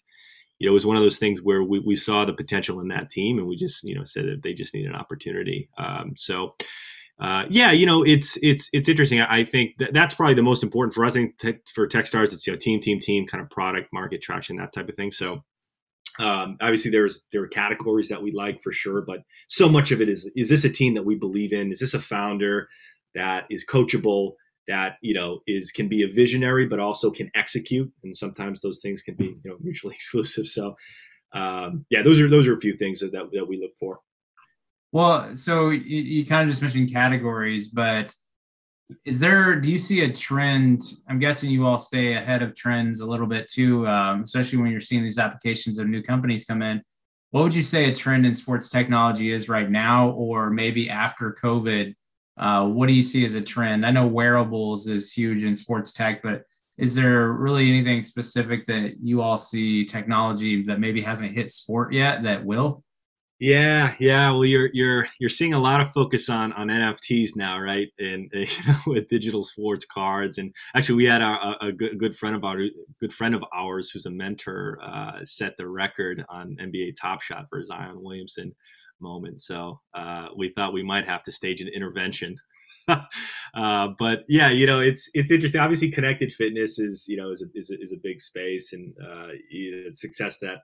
you 0.60 0.68
know, 0.68 0.72
it 0.72 0.74
was 0.74 0.86
one 0.86 0.98
of 0.98 1.04
those 1.04 1.20
things 1.20 1.42
where 1.42 1.64
we, 1.64 1.80
we 1.80 1.96
saw 1.96 2.26
the 2.26 2.34
potential 2.34 2.80
in 2.80 2.88
that 2.90 3.10
team, 3.10 3.38
and 3.38 3.48
we 3.48 3.56
just 3.56 3.84
you 3.84 3.96
know 3.96 4.04
said 4.04 4.26
that 4.26 4.44
they 4.44 4.54
just 4.54 4.74
need 4.74 4.86
an 4.86 4.96
opportunity. 4.96 5.70
Um, 5.78 6.14
so. 6.16 6.56
Uh, 7.18 7.46
yeah, 7.50 7.72
you 7.72 7.86
know, 7.86 8.04
it's 8.04 8.38
it's 8.44 8.70
it's 8.74 8.90
interesting. 8.90 9.22
I, 9.22 9.38
I 9.38 9.44
think 9.46 9.78
that 9.78 9.94
that's 9.94 10.14
probably 10.14 10.34
the 10.34 10.44
most 10.44 10.64
important 10.64 10.94
for 10.94 11.06
us. 11.06 11.12
I 11.12 11.14
think 11.14 11.38
te- 11.38 11.60
for 11.74 11.88
TechStars, 11.88 12.34
it's 12.34 12.46
you 12.46 12.52
know 12.52 12.60
team, 12.60 12.82
team, 12.82 13.00
team, 13.00 13.26
kind 13.26 13.42
of 13.42 13.50
product, 13.50 13.88
market 13.94 14.22
traction, 14.22 14.58
that 14.58 14.74
type 14.74 14.90
of 14.90 14.96
thing. 14.96 15.14
So 15.14 15.42
um, 16.20 16.58
obviously, 16.62 16.92
there's 16.92 17.26
there 17.32 17.44
are 17.44 17.48
categories 17.48 18.10
that 18.10 18.22
we 18.22 18.32
like 18.32 18.62
for 18.62 18.72
sure, 18.72 19.02
but 19.02 19.22
so 19.48 19.68
much 19.68 19.92
of 19.92 20.02
it 20.02 20.10
is 20.10 20.30
is 20.36 20.50
this 20.50 20.64
a 20.64 20.70
team 20.70 20.94
that 20.96 21.06
we 21.06 21.16
believe 21.16 21.52
in? 21.52 21.72
Is 21.72 21.80
this 21.80 21.94
a 21.94 22.00
founder 22.00 22.70
that 23.14 23.46
is 23.50 23.66
coachable? 23.66 24.34
That 24.68 24.98
you 25.02 25.14
know 25.14 25.42
is 25.46 25.72
can 25.72 25.88
be 25.88 26.04
a 26.04 26.08
visionary, 26.08 26.68
but 26.68 26.80
also 26.80 27.12
can 27.12 27.30
execute, 27.36 27.92
and 28.04 28.16
sometimes 28.16 28.62
those 28.62 28.80
things 28.82 29.02
can 29.02 29.16
be 29.16 29.26
you 29.26 29.42
know 29.52 29.58
mutually 29.62 29.94
exclusive. 29.96 30.48
So, 30.48 30.76
um, 31.34 31.86
yeah, 31.90 32.02
those 32.02 32.20
are 32.20 32.30
those 32.30 32.48
are 32.48 32.54
a 32.54 32.60
few 32.60 32.78
things 32.78 33.02
that 33.02 33.12
that 33.12 33.48
we 33.48 33.60
look 33.60 33.78
for. 33.78 34.00
Well, 34.92 35.36
so 35.36 35.72
you, 35.72 36.02
you 36.02 36.26
kind 36.26 36.44
of 36.44 36.50
just 36.50 36.62
mentioned 36.62 36.94
categories, 36.94 37.68
but 37.68 38.16
is 39.04 39.20
there 39.20 39.60
do 39.60 39.72
you 39.72 39.78
see 39.78 40.04
a 40.04 40.12
trend? 40.12 40.82
I'm 41.10 41.20
guessing 41.20 41.50
you 41.50 41.66
all 41.66 41.78
stay 41.78 42.14
ahead 42.14 42.42
of 42.42 42.56
trends 42.56 43.00
a 43.00 43.06
little 43.06 43.28
bit 43.28 43.48
too 43.48 43.88
um, 43.88 44.22
especially 44.22 44.60
when 44.60 44.72
you're 44.72 44.80
seeing 44.80 45.04
these 45.04 45.18
applications 45.18 45.78
of 45.78 45.88
new 45.88 46.02
companies 46.02 46.46
come 46.46 46.62
in. 46.62 46.82
What 47.32 47.44
would 47.44 47.54
you 47.54 47.64
say 47.64 47.90
a 47.90 47.96
trend 47.96 48.26
in 48.26 48.34
sports 48.34 48.70
technology 48.70 49.32
is 49.32 49.50
right 49.50 49.70
now 49.70 50.12
or 50.12 50.50
maybe 50.50 50.90
after 50.90 51.34
covid? 51.34 51.96
Uh, 52.38 52.68
what 52.68 52.88
do 52.88 52.94
you 52.94 53.04
see 53.04 53.24
as 53.26 53.36
a 53.36 53.42
trend? 53.42 53.86
I 53.86 53.92
know 53.92 54.08
wearables 54.08 54.88
is 54.88 55.12
huge 55.12 55.44
in 55.44 55.56
sports 55.56 55.94
tech 55.94 56.22
but 56.22 56.44
is 56.78 56.94
there 56.94 57.32
really 57.32 57.70
anything 57.70 58.04
specific 58.04 58.66
that 58.66 58.96
you 59.02 59.22
all 59.22 59.38
see 59.38 59.86
technology 59.86 60.64
that 60.64 60.80
maybe 60.80 61.02
hasn't 61.02 61.32
hit 61.32 61.50
sport 61.50 61.94
yet 61.94 62.24
that 62.24 62.46
will 62.46 62.84
yeah, 63.40 63.96
yeah. 64.00 64.32
Well, 64.32 64.46
you're 64.46 64.70
you're 64.74 65.08
you're 65.20 65.30
seeing 65.30 65.54
a 65.54 65.60
lot 65.60 65.82
of 65.82 65.92
focus 65.94 66.30
on 66.30 66.54
on 66.54 66.68
NFTs 66.68 67.36
now, 67.36 67.60
right? 67.60 67.90
And 68.00 68.30
you 68.34 68.46
know, 68.68 68.78
with 68.88 69.10
digital 69.10 69.44
sports 69.44 69.86
cards, 69.86 70.38
and 70.38 70.54
actually, 70.74 70.96
we 70.96 71.06
had 71.06 71.22
a, 71.22 71.56
a 71.62 71.72
good 71.72 72.00
good 72.00 72.18
friend 72.18 72.36
of 72.36 72.44
our 72.44 72.60
good 73.02 73.14
friend 73.14 73.36
of 73.36 73.44
ours 73.54 73.92
who's 73.92 74.06
a 74.06 74.12
mentor 74.12 74.80
uh, 74.82 75.20
set 75.26 75.58
the 75.58 75.68
record 75.68 76.24
on 76.30 76.58
NBA 76.62 76.96
Top 77.00 77.22
Shot 77.22 77.48
for 77.50 77.64
Zion 77.64 78.02
Williamson 78.02 78.54
moment. 79.02 79.42
So 79.42 79.80
uh, 79.94 80.28
we 80.36 80.50
thought 80.50 80.74
we 80.74 80.84
might 80.84 81.08
have 81.08 81.24
to 81.24 81.32
stage 81.32 81.62
an 81.62 81.68
intervention. 81.68 82.38
uh, 82.88 83.90
but 83.98 84.24
yeah, 84.28 84.50
you 84.50 84.66
know, 84.66 84.80
it's 84.80 85.10
it's 85.14 85.32
interesting. 85.32 85.62
Obviously, 85.62 85.92
connected 85.92 86.32
fitness 86.32 86.80
is 86.80 87.06
you 87.08 87.18
know 87.18 87.32
is 87.32 87.42
a, 87.44 87.48
is 87.58 87.70
a, 87.70 87.82
is 87.82 87.94
a 87.94 88.02
big 88.02 88.22
space, 88.22 88.74
and 88.74 88.94
uh, 89.06 89.30
success 89.94 90.40
that 90.40 90.60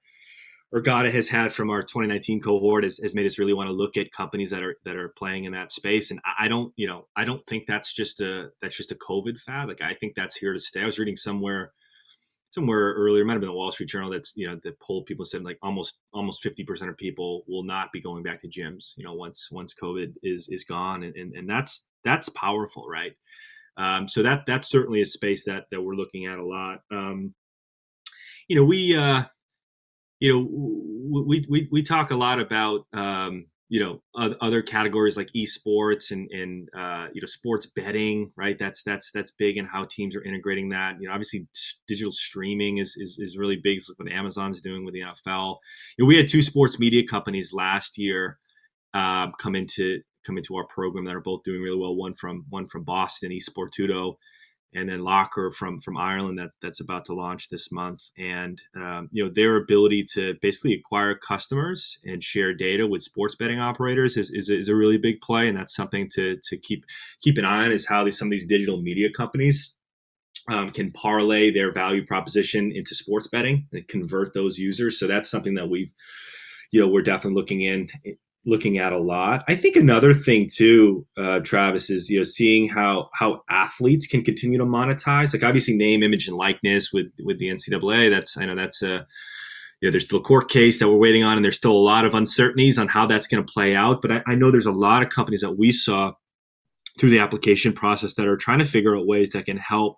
Ergatta 0.73 1.12
has 1.12 1.27
had 1.27 1.51
from 1.51 1.69
our 1.69 1.81
2019 1.81 2.39
cohort 2.39 2.86
has, 2.86 2.97
has, 2.99 3.13
made 3.13 3.25
us 3.25 3.38
really 3.38 3.53
want 3.53 3.67
to 3.67 3.73
look 3.73 3.97
at 3.97 4.12
companies 4.13 4.51
that 4.51 4.63
are 4.63 4.77
that 4.86 4.95
are 4.95 5.10
playing 5.10 5.43
in 5.43 5.51
that 5.51 5.71
space. 5.71 6.12
And 6.12 6.21
I, 6.23 6.45
I 6.45 6.47
don't, 6.47 6.71
you 6.77 6.88
know, 6.88 7.07
I 7.15 7.25
don't 7.25 7.45
think 7.45 7.65
that's 7.67 7.93
just 7.93 8.21
a 8.21 8.51
that's 8.62 8.77
just 8.77 8.91
a 8.91 8.95
COVID 8.95 9.39
fad. 9.39 9.67
Like 9.67 9.81
I 9.81 9.93
think 9.95 10.15
that's 10.15 10.38
here 10.38 10.53
to 10.53 10.60
stay. 10.60 10.81
I 10.81 10.86
was 10.86 10.97
reading 10.97 11.17
somewhere 11.17 11.73
somewhere 12.51 12.93
earlier, 12.93 13.23
might 13.25 13.34
have 13.34 13.41
been 13.41 13.49
the 13.49 13.55
Wall 13.55 13.71
Street 13.71 13.89
Journal 13.89 14.10
that's 14.10 14.34
you 14.36 14.47
know 14.47 14.60
that 14.63 14.79
polled 14.79 15.05
people 15.07 15.25
said 15.25 15.43
like 15.43 15.57
almost 15.62 15.99
almost 16.13 16.43
50 16.43 16.63
percent 16.63 16.89
of 16.89 16.97
people 16.97 17.43
will 17.47 17.63
not 17.63 17.91
be 17.91 18.01
going 18.01 18.23
back 18.23 18.41
to 18.41 18.47
gyms. 18.47 18.91
You 18.95 19.03
know, 19.03 19.13
once 19.13 19.49
once 19.51 19.73
COVID 19.73 20.13
is 20.23 20.47
is 20.49 20.63
gone, 20.63 21.03
and 21.03 21.15
and, 21.15 21.34
and 21.34 21.49
that's 21.49 21.88
that's 22.05 22.29
powerful, 22.29 22.88
right? 22.88 23.13
Um, 23.77 24.07
so 24.07 24.21
that 24.23 24.45
that's 24.45 24.69
certainly 24.69 25.01
a 25.01 25.05
space 25.05 25.45
that 25.45 25.65
that 25.71 25.81
we're 25.81 25.95
looking 25.95 26.27
at 26.27 26.39
a 26.39 26.45
lot. 26.45 26.81
Um, 26.91 27.34
you 28.47 28.55
know, 28.55 28.65
we 28.65 28.95
uh, 28.95 29.23
you 30.21 30.34
know, 30.34 31.23
we, 31.27 31.45
we, 31.49 31.67
we 31.71 31.84
talk 31.84 32.12
a 32.12 32.15
lot 32.15 32.39
about, 32.39 32.86
um, 32.93 33.47
you 33.69 33.79
know, 33.79 34.01
other 34.41 34.62
categories 34.62 35.17
like 35.17 35.29
esports 35.36 36.12
and, 36.12 36.29
and, 36.29 36.69
uh, 36.77 37.07
you 37.13 37.21
know, 37.21 37.25
sports 37.25 37.65
betting, 37.65 38.31
right. 38.36 38.60
That's, 38.60 38.84
that's, 38.84 39.12
that's 39.13 39.31
big 39.31 39.57
and 39.57 39.67
how 39.67 39.86
teams 39.86 40.15
are 40.15 40.23
integrating 40.23 40.69
that, 40.69 40.97
you 40.99 41.07
know, 41.07 41.13
obviously 41.13 41.47
digital 41.88 42.12
streaming 42.12 42.77
is, 42.77 42.95
is, 42.97 43.17
is 43.19 43.38
really 43.38 43.55
big. 43.55 43.77
It's 43.77 43.89
like 43.89 43.97
what 43.97 44.12
Amazon's 44.12 44.62
doing 44.62 44.86
with 44.86 44.93
the 44.93 45.01
NFL. 45.01 45.57
You 45.97 46.03
know, 46.03 46.07
we 46.07 46.17
had 46.17 46.27
two 46.27 46.41
sports 46.41 46.79
media 46.79 47.07
companies 47.07 47.51
last 47.53 47.97
year, 47.97 48.38
uh, 48.93 49.31
come 49.39 49.55
into, 49.55 50.01
come 50.25 50.38
into 50.38 50.55
our 50.55 50.67
program 50.67 51.05
that 51.05 51.15
are 51.15 51.21
both 51.21 51.43
doing 51.43 51.62
really 51.62 51.79
well. 51.79 51.95
One 51.95 52.13
from, 52.13 52.45
one 52.49 52.67
from 52.67 52.84
Boston, 52.84 53.31
Esportudo, 53.31 54.15
and 54.73 54.89
then 54.89 55.03
Locker 55.03 55.51
from 55.51 55.79
from 55.79 55.97
Ireland 55.97 56.39
that 56.39 56.51
that's 56.62 56.79
about 56.79 57.05
to 57.05 57.13
launch 57.13 57.49
this 57.49 57.71
month. 57.71 58.10
And 58.17 58.62
um, 58.75 59.10
you 59.12 59.23
know 59.23 59.29
their 59.29 59.57
ability 59.57 60.05
to 60.13 60.36
basically 60.41 60.73
acquire 60.73 61.15
customers 61.15 61.97
and 62.03 62.23
share 62.23 62.53
data 62.53 62.88
with 62.88 63.01
sports 63.01 63.36
betting 63.36 63.60
operators 63.60 64.17
is, 64.17 64.31
is, 64.31 64.49
is 64.49 64.69
a 64.69 64.75
really 64.75 64.97
big 64.97 65.21
play, 65.21 65.47
and 65.47 65.57
that's 65.57 65.75
something 65.75 66.10
to 66.15 66.38
to 66.49 66.57
keep 66.57 66.86
keep 67.21 67.38
an 67.38 67.45
eye 67.45 67.65
on. 67.65 67.71
Is 67.71 67.88
how 67.88 68.03
these 68.03 68.17
some 68.17 68.29
of 68.29 68.31
these 68.31 68.47
digital 68.47 68.81
media 68.81 69.10
companies 69.10 69.73
um, 70.49 70.69
can 70.69 70.91
parlay 70.91 71.51
their 71.51 71.71
value 71.71 72.05
proposition 72.05 72.71
into 72.71 72.95
sports 72.95 73.27
betting 73.27 73.67
and 73.71 73.88
convert 73.88 74.34
those 74.34 74.57
users. 74.57 74.99
So 74.99 75.07
that's 75.07 75.29
something 75.29 75.55
that 75.55 75.69
we've 75.69 75.93
you 76.71 76.79
know 76.79 76.88
we're 76.88 77.01
definitely 77.01 77.39
looking 77.39 77.62
in 77.62 77.89
looking 78.45 78.77
at 78.77 78.93
a 78.93 78.97
lot. 78.97 79.43
I 79.47 79.56
think 79.56 79.75
another 79.75 80.13
thing 80.13 80.47
too, 80.51 81.06
uh, 81.17 81.39
Travis, 81.39 81.89
is 81.89 82.10
you 82.10 82.17
know 82.17 82.23
seeing 82.23 82.67
how 82.67 83.10
how 83.13 83.43
athletes 83.49 84.08
can 84.08 84.23
continue 84.23 84.58
to 84.58 84.65
monetize. 84.65 85.34
Like 85.34 85.43
obviously 85.43 85.75
name, 85.75 86.04
image, 86.04 86.27
and 86.27 86.38
likeness 86.38 86.91
with 86.91 87.08
with 87.23 87.39
the 87.39 87.47
NCAA. 87.47 88.10
That's 88.10 88.38
I 88.38 88.45
know 88.45 88.56
that's 88.56 88.82
a 88.82 89.06
you 89.82 89.88
know, 89.88 89.91
there's 89.91 90.06
still 90.06 90.19
a 90.19 90.23
court 90.23 90.47
case 90.49 90.77
that 90.80 90.88
we're 90.88 90.97
waiting 90.97 91.23
on, 91.23 91.38
and 91.38 91.43
there's 91.43 91.58
still 91.58 91.71
a 91.71 91.73
lot 91.73 92.06
of 92.06 92.13
uncertainties 92.13 92.77
on 92.77 92.88
how 92.88 93.08
that's 93.08 93.27
going 93.27 93.43
to 93.43 93.51
play 93.51 93.75
out. 93.75 94.01
But 94.01 94.12
I, 94.12 94.23
I 94.27 94.36
know 94.36 94.51
there's 94.51 94.67
a 94.67 94.71
lot 94.71 95.01
of 95.01 95.10
companies 95.10 95.41
that 95.41 95.58
we 95.58 95.71
saw 95.71 96.13
through 96.99 97.10
the 97.10 97.19
application 97.19 97.73
process 97.73 98.13
that 98.13 98.27
are 98.27 98.38
trying 98.38 98.60
to 98.60 98.65
figure 98.65 98.95
out 98.95 99.08
ways 99.08 99.32
that 99.32 99.45
can 99.45 99.58
help 99.58 99.97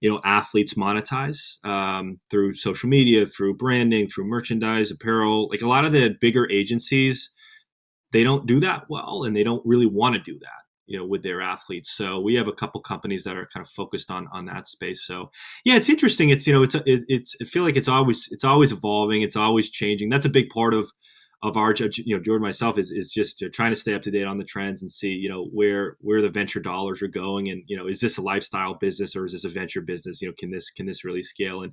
you 0.00 0.10
know 0.10 0.20
athletes 0.24 0.74
monetize 0.74 1.64
um, 1.64 2.18
through 2.30 2.54
social 2.54 2.88
media 2.88 3.24
through 3.24 3.54
branding 3.54 4.08
through 4.08 4.24
merchandise 4.24 4.90
apparel 4.90 5.48
like 5.48 5.62
a 5.62 5.68
lot 5.68 5.84
of 5.84 5.92
the 5.92 6.16
bigger 6.20 6.50
agencies 6.50 7.30
they 8.12 8.24
don't 8.24 8.46
do 8.46 8.60
that 8.60 8.84
well 8.88 9.24
and 9.24 9.36
they 9.36 9.44
don't 9.44 9.62
really 9.64 9.86
want 9.86 10.14
to 10.14 10.20
do 10.20 10.38
that 10.40 10.62
you 10.86 10.98
know 10.98 11.06
with 11.06 11.22
their 11.22 11.40
athletes. 11.40 11.92
So 11.92 12.20
we 12.20 12.34
have 12.34 12.48
a 12.48 12.52
couple 12.52 12.80
companies 12.80 13.24
that 13.24 13.36
are 13.36 13.48
kind 13.52 13.64
of 13.64 13.70
focused 13.70 14.10
on 14.10 14.28
on 14.32 14.44
that 14.46 14.66
space. 14.66 15.06
So 15.06 15.30
yeah 15.64 15.76
it's 15.76 15.88
interesting. 15.88 16.30
It's 16.30 16.46
you 16.46 16.52
know 16.52 16.62
it's 16.62 16.74
it, 16.74 17.02
it's 17.08 17.36
i 17.40 17.44
feel 17.44 17.64
like 17.64 17.76
it's 17.76 17.88
always 17.88 18.28
it's 18.30 18.44
always 18.44 18.72
evolving. 18.72 19.22
It's 19.22 19.36
always 19.36 19.70
changing. 19.70 20.10
That's 20.10 20.26
a 20.26 20.30
big 20.30 20.50
part 20.50 20.74
of 20.74 20.90
of 21.42 21.56
our 21.56 21.74
you 21.74 22.16
know 22.16 22.22
jordan 22.22 22.42
myself 22.46 22.78
is 22.78 22.92
is 22.92 23.10
just 23.10 23.42
trying 23.52 23.72
to 23.72 23.76
stay 23.76 23.94
up 23.94 24.02
to 24.02 24.12
date 24.12 24.26
on 24.26 24.38
the 24.38 24.44
trends 24.44 24.80
and 24.80 24.90
see 24.92 25.08
you 25.08 25.28
know 25.28 25.46
where 25.46 25.96
where 26.00 26.22
the 26.22 26.28
venture 26.30 26.60
dollars 26.60 27.02
are 27.02 27.08
going 27.08 27.48
and 27.48 27.64
you 27.66 27.76
know 27.76 27.88
is 27.88 27.98
this 27.98 28.16
a 28.16 28.22
lifestyle 28.22 28.74
business 28.74 29.16
or 29.16 29.26
is 29.26 29.32
this 29.32 29.44
a 29.44 29.48
venture 29.48 29.80
business? 29.80 30.22
You 30.22 30.28
know 30.28 30.34
can 30.38 30.50
this 30.50 30.70
can 30.70 30.86
this 30.86 31.04
really 31.04 31.22
scale? 31.22 31.62
And 31.62 31.72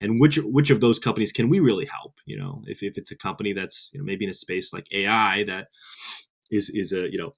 and 0.00 0.20
which 0.20 0.36
which 0.38 0.70
of 0.70 0.80
those 0.80 0.98
companies 0.98 1.32
can 1.32 1.48
we 1.48 1.60
really 1.60 1.86
help 1.86 2.14
you 2.26 2.38
know? 2.38 2.62
If, 2.66 2.82
if 2.82 2.98
it's 2.98 3.10
a 3.10 3.16
company 3.16 3.52
that's 3.52 3.90
you 3.92 4.00
know 4.00 4.04
maybe 4.04 4.24
in 4.24 4.30
a 4.30 4.34
space 4.34 4.72
like 4.72 4.86
ai 4.92 5.44
that 5.44 5.68
is 6.50 6.70
is 6.70 6.92
a 6.92 7.10
you 7.10 7.18
know 7.18 7.34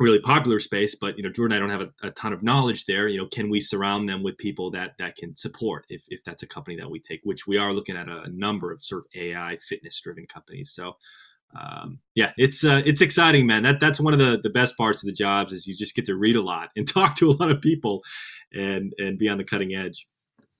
really 0.00 0.18
popular 0.18 0.58
space 0.58 0.96
but 0.96 1.16
you 1.16 1.22
know 1.22 1.30
jordan 1.30 1.56
i 1.56 1.60
don't 1.60 1.70
have 1.70 1.82
a, 1.82 1.90
a, 2.02 2.10
ton 2.10 2.32
of 2.32 2.42
knowledge 2.42 2.84
there 2.86 3.06
you 3.06 3.16
know 3.16 3.26
can 3.26 3.48
we 3.48 3.60
surround 3.60 4.08
them 4.08 4.22
with 4.24 4.36
people 4.38 4.70
that 4.70 4.96
that 4.98 5.16
can 5.16 5.36
support 5.36 5.86
if, 5.88 6.02
if 6.08 6.22
that's 6.24 6.42
a 6.42 6.46
company 6.48 6.76
that 6.76 6.90
we 6.90 6.98
take 6.98 7.20
which 7.22 7.46
we 7.46 7.56
are 7.56 7.72
looking 7.72 7.96
at 7.96 8.08
a, 8.08 8.22
a 8.22 8.28
number 8.30 8.72
of 8.72 8.82
sort 8.82 9.02
of 9.02 9.06
ai 9.20 9.56
fitness 9.58 10.00
driven 10.00 10.26
companies. 10.26 10.72
So 10.72 10.96
um, 11.56 12.00
yeah 12.16 12.32
it's 12.36 12.64
uh, 12.64 12.82
it's 12.84 13.00
exciting 13.00 13.46
man. 13.46 13.62
That 13.62 13.78
that's 13.78 14.00
one 14.00 14.12
of 14.12 14.18
the 14.18 14.40
the 14.42 14.50
best 14.50 14.76
parts 14.76 15.02
of 15.02 15.06
the 15.06 15.12
jobs 15.12 15.52
is 15.52 15.68
you 15.68 15.76
just 15.76 15.94
get 15.94 16.06
to 16.06 16.16
read 16.16 16.34
a 16.34 16.42
lot 16.42 16.70
and 16.74 16.88
talk 16.92 17.14
to 17.16 17.30
a 17.30 17.36
lot 17.38 17.50
of 17.50 17.60
people 17.60 18.02
and 18.52 18.92
and 18.98 19.18
be 19.18 19.28
on 19.28 19.38
the 19.38 19.44
cutting 19.44 19.74
edge 19.74 20.06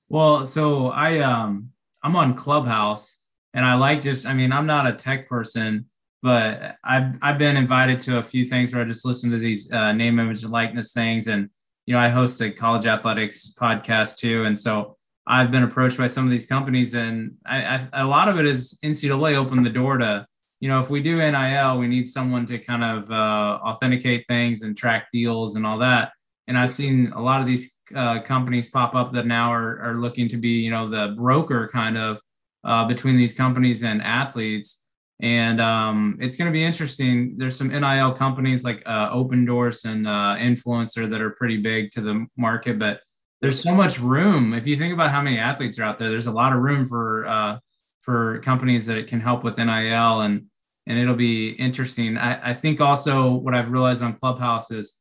well, 0.09 0.45
so 0.45 0.87
I 0.87 1.19
um 1.19 1.71
I'm 2.03 2.15
on 2.15 2.35
Clubhouse 2.35 3.25
and 3.53 3.65
I 3.65 3.75
like 3.75 4.01
just 4.01 4.25
I 4.25 4.33
mean, 4.33 4.51
I'm 4.51 4.65
not 4.67 4.87
a 4.87 4.93
tech 4.93 5.27
person, 5.27 5.85
but 6.21 6.75
I've 6.83 7.15
I've 7.21 7.37
been 7.37 7.57
invited 7.57 7.99
to 8.01 8.17
a 8.19 8.23
few 8.23 8.45
things 8.45 8.73
where 8.73 8.83
I 8.83 8.87
just 8.87 9.05
listen 9.05 9.31
to 9.31 9.37
these 9.37 9.71
uh, 9.71 9.93
name, 9.93 10.19
image, 10.19 10.43
and 10.43 10.51
likeness 10.51 10.93
things. 10.93 11.27
And 11.27 11.49
you 11.85 11.93
know, 11.93 11.99
I 11.99 12.09
host 12.09 12.41
a 12.41 12.51
college 12.51 12.85
athletics 12.85 13.53
podcast 13.59 14.17
too. 14.17 14.45
And 14.45 14.57
so 14.57 14.97
I've 15.27 15.51
been 15.51 15.63
approached 15.63 15.97
by 15.97 16.07
some 16.07 16.25
of 16.25 16.31
these 16.31 16.45
companies, 16.45 16.93
and 16.93 17.35
I, 17.45 17.87
I, 17.93 18.01
a 18.01 18.05
lot 18.05 18.29
of 18.29 18.39
it 18.39 18.45
is 18.45 18.77
NCAA 18.83 19.35
opened 19.35 19.65
the 19.65 19.71
door 19.71 19.97
to, 19.97 20.25
you 20.59 20.69
know, 20.69 20.79
if 20.79 20.89
we 20.89 21.01
do 21.01 21.17
NIL, 21.17 21.79
we 21.79 21.87
need 21.87 22.07
someone 22.07 22.45
to 22.45 22.59
kind 22.59 22.83
of 22.83 23.09
uh, 23.09 23.59
authenticate 23.63 24.27
things 24.27 24.61
and 24.61 24.77
track 24.77 25.07
deals 25.11 25.55
and 25.55 25.65
all 25.65 25.79
that. 25.79 26.11
And 26.47 26.57
I've 26.57 26.69
seen 26.69 27.11
a 27.15 27.21
lot 27.21 27.41
of 27.41 27.47
these 27.47 27.79
uh, 27.95 28.21
companies 28.21 28.69
pop 28.69 28.95
up 28.95 29.13
that 29.13 29.25
now 29.25 29.51
are, 29.51 29.79
are 29.81 29.95
looking 29.95 30.27
to 30.29 30.37
be, 30.37 30.59
you 30.59 30.71
know, 30.71 30.89
the 30.89 31.13
broker 31.17 31.69
kind 31.71 31.97
of 31.97 32.19
uh, 32.63 32.85
between 32.87 33.17
these 33.17 33.33
companies 33.33 33.83
and 33.83 34.01
athletes. 34.01 34.87
And 35.21 35.61
um, 35.61 36.17
it's 36.19 36.35
going 36.35 36.51
to 36.51 36.53
be 36.53 36.63
interesting. 36.63 37.35
There's 37.37 37.55
some 37.55 37.69
NIL 37.69 38.13
companies 38.13 38.63
like 38.63 38.83
uh, 38.85 39.09
Doors 39.45 39.85
and 39.85 40.07
uh, 40.07 40.35
INFLCR 40.37 41.09
that 41.09 41.21
are 41.21 41.31
pretty 41.31 41.57
big 41.57 41.89
to 41.91 42.01
the 42.01 42.25
market, 42.37 42.77
but 42.77 43.01
there's 43.41 43.61
so 43.61 43.75
much 43.75 43.99
room. 43.99 44.53
If 44.53 44.65
you 44.65 44.75
think 44.75 44.93
about 44.93 45.11
how 45.11 45.21
many 45.21 45.37
athletes 45.37 45.77
are 45.79 45.83
out 45.83 45.99
there, 45.99 46.09
there's 46.09 46.27
a 46.27 46.31
lot 46.31 46.53
of 46.53 46.59
room 46.59 46.85
for 46.85 47.27
uh, 47.27 47.59
for 48.01 48.39
companies 48.39 48.85
that 48.87 49.07
can 49.07 49.19
help 49.19 49.43
with 49.43 49.57
NIL, 49.57 50.21
and 50.21 50.45
and 50.87 50.99
it'll 50.99 51.15
be 51.15 51.49
interesting. 51.49 52.17
I, 52.17 52.51
I 52.51 52.53
think 52.53 52.81
also 52.81 53.33
what 53.33 53.53
I've 53.53 53.71
realized 53.71 54.01
on 54.03 54.13
Clubhouse 54.13 54.71
is 54.71 54.99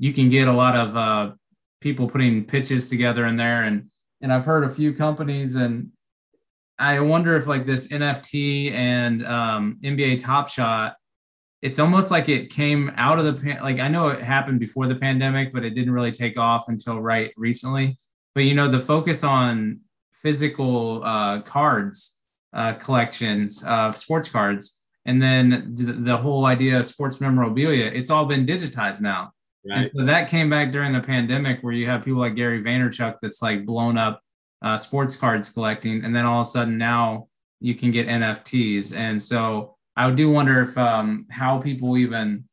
you 0.00 0.14
can 0.14 0.30
get 0.30 0.48
a 0.48 0.52
lot 0.52 0.74
of 0.74 0.96
uh, 0.96 1.30
people 1.80 2.08
putting 2.08 2.44
pitches 2.44 2.88
together 2.88 3.26
in 3.26 3.36
there 3.36 3.62
and 3.64 3.90
and 4.22 4.32
I've 4.32 4.44
heard 4.44 4.64
a 4.64 4.68
few 4.68 4.92
companies 4.92 5.54
and 5.54 5.92
I 6.78 6.98
wonder 7.00 7.36
if 7.36 7.46
like 7.46 7.66
this 7.66 7.88
NFT 7.88 8.72
and 8.72 9.24
um, 9.26 9.78
NBA 9.84 10.22
Top 10.22 10.48
Shot, 10.48 10.96
it's 11.60 11.78
almost 11.78 12.10
like 12.10 12.30
it 12.30 12.50
came 12.50 12.90
out 12.96 13.18
of 13.18 13.26
the 13.26 13.34
pan- 13.34 13.62
like 13.62 13.78
I 13.78 13.88
know 13.88 14.08
it 14.08 14.22
happened 14.22 14.60
before 14.60 14.86
the 14.86 14.94
pandemic, 14.94 15.52
but 15.52 15.62
it 15.62 15.70
didn't 15.70 15.92
really 15.92 16.10
take 16.10 16.38
off 16.38 16.68
until 16.68 16.98
right 16.98 17.32
recently. 17.36 17.98
But 18.34 18.44
you 18.44 18.54
know 18.54 18.68
the 18.68 18.80
focus 18.80 19.22
on 19.22 19.80
physical 20.12 21.02
uh, 21.04 21.42
cards 21.42 22.18
uh, 22.54 22.72
collections 22.74 23.62
of 23.64 23.96
sports 23.96 24.30
cards, 24.30 24.80
and 25.04 25.20
then 25.20 25.74
the, 25.74 25.92
the 25.92 26.16
whole 26.16 26.46
idea 26.46 26.78
of 26.78 26.86
sports 26.86 27.20
memorabilia, 27.20 27.86
it's 27.86 28.08
all 28.08 28.24
been 28.24 28.46
digitized 28.46 29.02
now. 29.02 29.32
Right. 29.68 29.78
And 29.78 29.90
so 29.94 30.04
that 30.04 30.28
came 30.28 30.48
back 30.48 30.70
during 30.72 30.92
the 30.92 31.00
pandemic 31.00 31.60
where 31.60 31.72
you 31.72 31.86
have 31.86 32.04
people 32.04 32.20
like 32.20 32.34
Gary 32.34 32.62
Vaynerchuk 32.62 33.16
that's 33.20 33.42
like 33.42 33.66
blown 33.66 33.98
up 33.98 34.22
uh, 34.62 34.76
sports 34.76 35.16
cards 35.16 35.50
collecting. 35.50 36.04
And 36.04 36.14
then 36.14 36.24
all 36.24 36.40
of 36.40 36.46
a 36.46 36.50
sudden 36.50 36.78
now 36.78 37.28
you 37.60 37.74
can 37.74 37.90
get 37.90 38.08
NFTs. 38.08 38.94
And 38.96 39.22
so 39.22 39.76
I 39.96 40.10
do 40.10 40.30
wonder 40.30 40.62
if 40.62 40.78
um, 40.78 41.26
how 41.30 41.58
people 41.58 41.98
even 41.98 42.44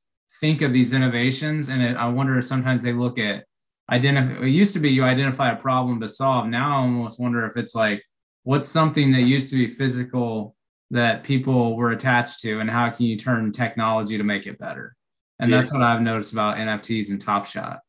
think 0.42 0.62
of 0.62 0.74
these 0.74 0.94
innovations. 0.94 1.70
And 1.70 1.82
it, 1.82 1.96
I 1.96 2.08
wonder 2.10 2.38
if 2.38 2.46
sometimes 2.46 2.84
they 2.84 2.94
look 2.94 3.18
at 3.18 3.46
identify, 3.90 4.44
it 4.44 4.50
used 4.50 4.74
to 4.74 4.80
be 4.80 4.90
you 4.90 5.04
identify 5.06 5.52
a 5.52 5.56
problem 5.56 6.02
to 6.02 6.10
solve. 6.10 6.48
Now 6.48 6.72
I 6.72 6.82
almost 6.82 7.22
wonder 7.22 7.46
if 7.46 7.56
it's 7.56 7.74
like, 7.74 8.04
what's 8.44 8.68
something 8.68 9.14
that 9.14 9.22
used 9.22 9.50
to 9.52 9.56
be 9.56 9.68
physical 9.68 10.56
that 10.92 11.24
people 11.24 11.78
were 11.78 11.92
attached 11.92 12.42
to 12.42 12.60
and 12.60 12.70
how 12.70 12.90
can 12.90 13.06
you 13.06 13.18
turn 13.18 13.52
technology 13.54 14.18
to 14.18 14.24
make 14.26 14.46
it 14.46 14.60
better? 14.60 14.97
And 15.40 15.52
yeah. 15.52 15.62
that's 15.62 15.72
what 15.72 15.84
I've 15.84 16.02
noticed 16.02 16.34
about 16.34 16.58
NFTs 16.58 17.10
and 17.10 17.22
Top 17.22 17.46
Shot. 17.46 17.80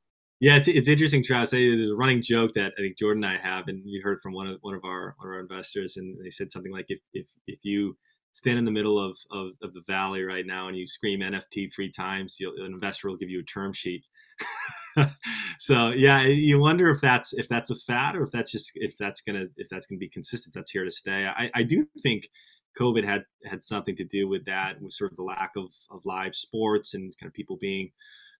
Yeah, 0.40 0.56
it's, 0.56 0.68
it's 0.68 0.88
interesting, 0.88 1.24
Travis. 1.24 1.50
There's 1.50 1.90
a 1.90 1.96
running 1.96 2.22
joke 2.22 2.54
that 2.54 2.72
I 2.78 2.82
think 2.82 2.96
Jordan 2.96 3.24
and 3.24 3.32
I 3.32 3.38
have, 3.38 3.66
and 3.66 3.82
you 3.84 4.00
heard 4.02 4.20
from 4.22 4.34
one 4.34 4.46
of 4.46 4.58
one 4.60 4.74
of 4.74 4.84
our 4.84 5.16
one 5.18 5.28
of 5.28 5.34
our 5.34 5.40
investors, 5.40 5.96
and 5.96 6.16
they 6.22 6.30
said 6.30 6.52
something 6.52 6.70
like, 6.70 6.86
"If 6.88 7.00
if 7.12 7.26
if 7.48 7.58
you 7.64 7.96
stand 8.32 8.56
in 8.58 8.64
the 8.64 8.70
middle 8.70 9.00
of 9.04 9.18
of, 9.32 9.50
of 9.62 9.74
the 9.74 9.82
valley 9.88 10.22
right 10.22 10.46
now 10.46 10.68
and 10.68 10.76
you 10.76 10.86
scream 10.86 11.20
NFT 11.20 11.72
three 11.74 11.90
times, 11.90 12.36
an 12.40 12.72
investor 12.72 13.08
will 13.08 13.16
give 13.16 13.30
you 13.30 13.40
a 13.40 13.44
term 13.44 13.72
sheet." 13.72 14.04
so 15.58 15.90
yeah, 15.90 16.22
you 16.22 16.60
wonder 16.60 16.88
if 16.90 17.00
that's 17.00 17.32
if 17.34 17.48
that's 17.48 17.70
a 17.70 17.76
fad 17.76 18.14
or 18.14 18.22
if 18.22 18.30
that's 18.30 18.52
just 18.52 18.70
if 18.76 18.96
that's 18.96 19.20
gonna 19.20 19.46
if 19.56 19.68
that's 19.68 19.88
gonna 19.88 19.98
be 19.98 20.08
consistent. 20.08 20.54
That's 20.54 20.70
here 20.70 20.84
to 20.84 20.90
stay. 20.90 21.26
I, 21.26 21.50
I 21.52 21.62
do 21.64 21.84
think 22.00 22.28
COVID 22.78 23.04
had 23.04 23.24
had 23.44 23.64
something 23.64 23.96
to 23.96 24.04
do 24.04 24.28
with 24.28 24.44
that, 24.46 24.80
with 24.80 24.92
sort 24.92 25.12
of 25.12 25.16
the 25.16 25.22
lack 25.22 25.52
of, 25.56 25.66
of 25.90 26.04
live 26.04 26.34
sports 26.34 26.94
and 26.94 27.14
kind 27.18 27.28
of 27.28 27.34
people 27.34 27.56
being 27.56 27.90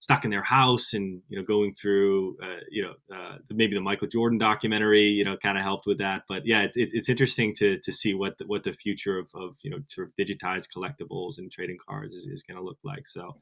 stuck 0.01 0.24
in 0.24 0.31
their 0.31 0.42
house 0.42 0.92
and 0.94 1.20
you 1.29 1.37
know 1.37 1.44
going 1.44 1.74
through 1.74 2.37
uh, 2.42 2.61
you 2.70 2.83
know 2.83 2.94
uh, 3.14 3.37
maybe 3.51 3.74
the 3.74 3.81
Michael 3.81 4.09
Jordan 4.09 4.38
documentary 4.38 5.03
you 5.03 5.24
know 5.24 5.37
kind 5.37 5.59
of 5.59 5.64
helped 5.64 5.87
with 5.87 5.98
that. 5.98 6.22
But 6.29 6.42
yeah, 6.46 6.62
it's 6.62 6.77
it's 6.77 7.09
interesting 7.09 7.55
to 7.57 7.79
to 7.79 7.92
see 7.92 8.14
what 8.14 8.38
the, 8.38 8.46
what 8.46 8.62
the 8.62 8.72
future 8.72 9.18
of, 9.18 9.29
of 9.35 9.57
you 9.62 9.70
know 9.70 9.79
sort 9.88 10.09
of 10.09 10.14
digitized 10.16 10.68
collectibles 10.74 11.38
and 11.38 11.51
trading 11.51 11.79
cards 11.88 12.14
is, 12.14 12.27
is 12.27 12.42
going 12.42 12.59
to 12.59 12.64
look 12.64 12.79
like. 12.85 13.07
So. 13.07 13.37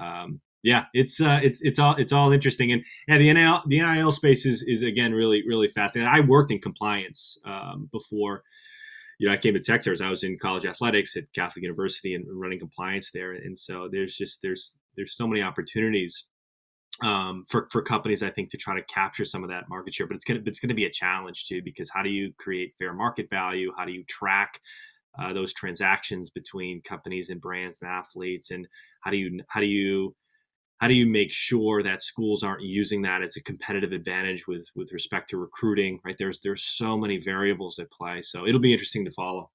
Um, 0.00 0.40
yeah, 0.62 0.84
it's 0.92 1.22
uh, 1.22 1.40
it's 1.42 1.62
it's 1.62 1.78
all 1.78 1.94
it's 1.96 2.12
all 2.12 2.32
interesting, 2.32 2.70
and 2.70 2.84
yeah, 3.08 3.16
the 3.16 3.32
NIL 3.32 3.62
the 3.66 3.80
NIL 3.80 4.12
space 4.12 4.44
is 4.44 4.62
is 4.62 4.82
again 4.82 5.12
really 5.14 5.42
really 5.48 5.68
fascinating. 5.68 6.12
I 6.12 6.20
worked 6.20 6.50
in 6.50 6.58
compliance 6.58 7.38
um, 7.46 7.88
before, 7.90 8.42
you 9.20 9.28
know, 9.28 9.34
I 9.34 9.36
came 9.36 9.52
to 9.52 9.60
Techstars. 9.60 10.00
I 10.00 10.08
was 10.08 10.24
in 10.24 10.38
college 10.38 10.64
athletics 10.64 11.14
at 11.14 11.30
Catholic 11.34 11.62
University 11.62 12.14
and 12.14 12.24
running 12.32 12.58
compliance 12.58 13.10
there. 13.10 13.32
And 13.32 13.56
so 13.56 13.86
there's 13.92 14.16
just 14.16 14.40
there's 14.40 14.78
there's 14.96 15.14
so 15.14 15.28
many 15.28 15.42
opportunities 15.42 16.24
um, 17.02 17.44
for 17.46 17.68
for 17.70 17.82
companies, 17.82 18.22
I 18.22 18.30
think, 18.30 18.48
to 18.50 18.56
try 18.56 18.74
to 18.74 18.82
capture 18.86 19.26
some 19.26 19.44
of 19.44 19.50
that 19.50 19.68
market 19.68 19.92
share. 19.92 20.06
But 20.06 20.16
it's 20.16 20.24
gonna 20.24 20.40
it's 20.46 20.58
gonna 20.58 20.72
be 20.72 20.86
a 20.86 20.90
challenge 20.90 21.44
too 21.44 21.60
because 21.62 21.90
how 21.90 22.02
do 22.02 22.08
you 22.08 22.32
create 22.38 22.72
fair 22.78 22.94
market 22.94 23.28
value? 23.28 23.72
How 23.76 23.84
do 23.84 23.92
you 23.92 24.04
track 24.04 24.58
uh, 25.18 25.34
those 25.34 25.52
transactions 25.52 26.30
between 26.30 26.80
companies 26.88 27.28
and 27.28 27.42
brands 27.42 27.78
and 27.82 27.90
athletes? 27.90 28.50
And 28.50 28.66
how 29.02 29.10
do 29.10 29.18
you 29.18 29.42
how 29.50 29.60
do 29.60 29.66
you 29.66 30.14
how 30.80 30.88
do 30.88 30.94
you 30.94 31.06
make 31.06 31.30
sure 31.30 31.82
that 31.82 32.02
schools 32.02 32.42
aren't 32.42 32.62
using 32.62 33.02
that 33.02 33.22
as 33.22 33.36
a 33.36 33.42
competitive 33.42 33.92
advantage 33.92 34.46
with 34.46 34.66
with 34.74 34.92
respect 34.92 35.30
to 35.30 35.36
recruiting 35.36 36.00
right? 36.04 36.16
There's 36.18 36.40
there's 36.40 36.64
so 36.64 36.96
many 36.96 37.18
variables 37.18 37.78
at 37.78 37.90
play 37.90 38.22
so 38.22 38.46
it'll 38.46 38.60
be 38.60 38.72
interesting 38.72 39.04
to 39.04 39.10
follow. 39.10 39.50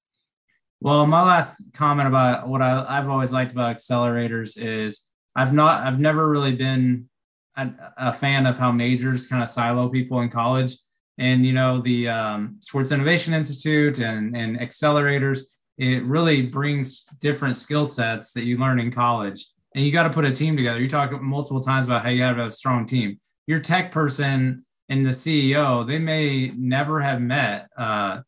Well 0.80 1.06
my 1.06 1.22
last 1.22 1.72
comment 1.74 2.08
about 2.08 2.48
what 2.48 2.62
I, 2.62 2.84
i've 2.88 3.08
always 3.08 3.32
liked 3.32 3.52
about 3.52 3.76
accelerators 3.76 4.58
is 4.58 5.10
i've 5.34 5.52
not 5.52 5.86
i've 5.86 5.98
never 5.98 6.28
really 6.28 6.54
been 6.54 7.08
a, 7.56 7.70
a 7.96 8.12
fan 8.12 8.46
of 8.46 8.58
how 8.58 8.70
majors 8.70 9.26
kind 9.26 9.42
of 9.42 9.48
silo 9.48 9.88
people 9.88 10.20
in 10.20 10.28
college. 10.28 10.76
And 11.18 11.46
you 11.46 11.52
know 11.54 11.80
the 11.80 12.08
um, 12.08 12.56
sports 12.60 12.92
innovation 12.92 13.32
institute 13.32 13.98
and 13.98 14.36
and 14.36 14.58
accelerators 14.58 15.40
it 15.78 16.04
really 16.04 16.42
brings 16.42 17.04
different 17.20 17.56
skill 17.56 17.84
sets 17.84 18.32
that 18.32 18.44
you 18.44 18.58
learn 18.58 18.78
in 18.80 18.90
college 18.90 19.46
and 19.76 19.84
you 19.84 19.92
got 19.92 20.04
to 20.04 20.10
put 20.10 20.24
a 20.24 20.32
team 20.32 20.56
together. 20.56 20.80
You 20.80 20.88
talk 20.88 21.12
multiple 21.22 21.60
times 21.60 21.84
about 21.84 22.02
how 22.02 22.08
you 22.08 22.22
have 22.22 22.38
a 22.38 22.50
strong 22.50 22.86
team. 22.86 23.20
Your 23.46 23.60
tech 23.60 23.92
person 23.92 24.64
and 24.88 25.04
the 25.04 25.10
CEO, 25.10 25.86
they 25.86 25.98
may 25.98 26.50
never 26.56 26.98
have 26.98 27.20
met 27.20 27.68
uh, 27.76 28.22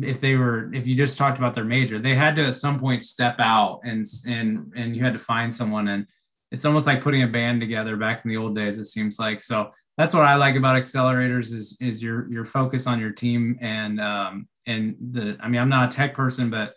if 0.00 0.20
they 0.20 0.36
were 0.36 0.72
if 0.72 0.86
you 0.86 0.94
just 0.94 1.18
talked 1.18 1.38
about 1.38 1.54
their 1.54 1.64
major. 1.64 1.98
They 1.98 2.14
had 2.14 2.36
to 2.36 2.46
at 2.46 2.54
some 2.54 2.78
point 2.78 3.02
step 3.02 3.36
out 3.40 3.80
and 3.84 4.06
and 4.26 4.72
and 4.76 4.96
you 4.96 5.02
had 5.02 5.12
to 5.12 5.18
find 5.18 5.52
someone 5.52 5.88
and 5.88 6.06
it's 6.52 6.66
almost 6.66 6.86
like 6.86 7.02
putting 7.02 7.22
a 7.22 7.26
band 7.26 7.60
together 7.60 7.96
back 7.96 8.24
in 8.24 8.30
the 8.30 8.36
old 8.36 8.54
days 8.54 8.78
it 8.78 8.84
seems 8.84 9.18
like 9.18 9.40
so 9.40 9.70
that's 9.96 10.12
what 10.12 10.22
i 10.22 10.34
like 10.34 10.54
about 10.54 10.76
accelerators 10.76 11.54
is 11.54 11.78
is 11.80 12.02
your 12.02 12.30
your 12.30 12.44
focus 12.44 12.86
on 12.86 13.00
your 13.00 13.10
team 13.10 13.58
and 13.62 13.98
um 13.98 14.46
and 14.66 14.94
the 15.12 15.36
i 15.40 15.48
mean 15.48 15.60
i'm 15.60 15.70
not 15.70 15.92
a 15.92 15.96
tech 15.96 16.14
person 16.14 16.50
but 16.50 16.74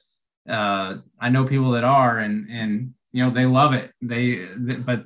uh 0.50 0.96
i 1.20 1.28
know 1.28 1.44
people 1.44 1.72
that 1.72 1.84
are 1.84 2.20
and 2.20 2.50
and 2.50 2.94
you 3.16 3.24
know 3.24 3.30
they 3.30 3.46
love 3.46 3.74
it. 3.74 3.92
They, 4.02 4.46
they 4.58 4.76
but 4.76 5.06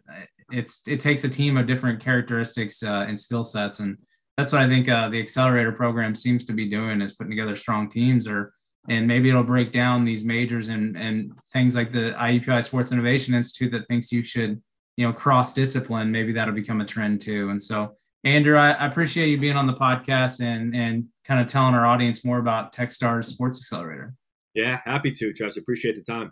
it's 0.52 0.88
it 0.88 1.00
takes 1.00 1.24
a 1.24 1.30
team 1.30 1.58
of 1.58 1.68
different 1.68 2.00
characteristics 2.00 2.82
uh, 2.82 3.06
and 3.08 3.20
skill 3.20 3.44
sets 3.44 3.80
and 3.82 3.98
that's 4.36 4.52
what 4.52 4.64
i 4.64 4.68
think 4.68 4.90
uh, 4.90 5.10
the 5.10 5.20
accelerator 5.20 5.72
program 5.72 6.16
seems 6.16 6.44
to 6.44 6.54
be 6.54 6.68
doing 6.68 7.02
is 7.02 7.14
putting 7.14 7.30
together 7.30 7.56
strong 7.56 7.88
teams 7.88 8.28
or 8.28 8.52
and 8.88 9.06
maybe 9.06 9.30
it'll 9.30 9.44
break 9.44 9.72
down 9.72 10.06
these 10.06 10.24
majors 10.24 10.70
and 10.70 10.98
and 10.98 11.38
things 11.54 11.76
like 11.76 11.92
the 11.92 12.16
IUPUI 12.18 12.64
Sports 12.64 12.92
Innovation 12.92 13.36
Institute 13.36 13.72
that 13.74 13.88
thinks 13.88 14.12
you 14.12 14.24
should 14.24 14.60
you 14.98 15.06
know 15.06 15.14
cross 15.14 15.54
discipline. 15.54 16.12
Maybe 16.12 16.32
that'll 16.32 16.56
become 16.56 16.82
a 16.82 16.86
trend 16.86 17.22
too. 17.22 17.50
And 17.50 17.62
so 17.62 17.96
Andrew 18.24 18.58
I, 18.58 18.72
I, 18.72 18.88
appreciate 18.88 19.30
you 19.30 19.38
being 19.38 19.58
on 19.58 19.68
the 19.68 19.74
podcast 19.74 20.42
and 20.42 20.74
and 20.74 21.06
kind 21.26 21.42
of 21.42 21.48
telling 21.48 21.76
our 21.76 21.86
audience 21.86 22.26
more 22.26 22.40
about 22.40 22.74
Techstars 22.74 23.26
Sports 23.26 23.60
Accelerator. 23.60 24.16
Yeah 24.56 24.80
happy 24.86 25.12
to 25.12 25.34
Travis. 25.34 25.58
Appreciate 25.58 25.96
the 25.96 26.12
time 26.12 26.32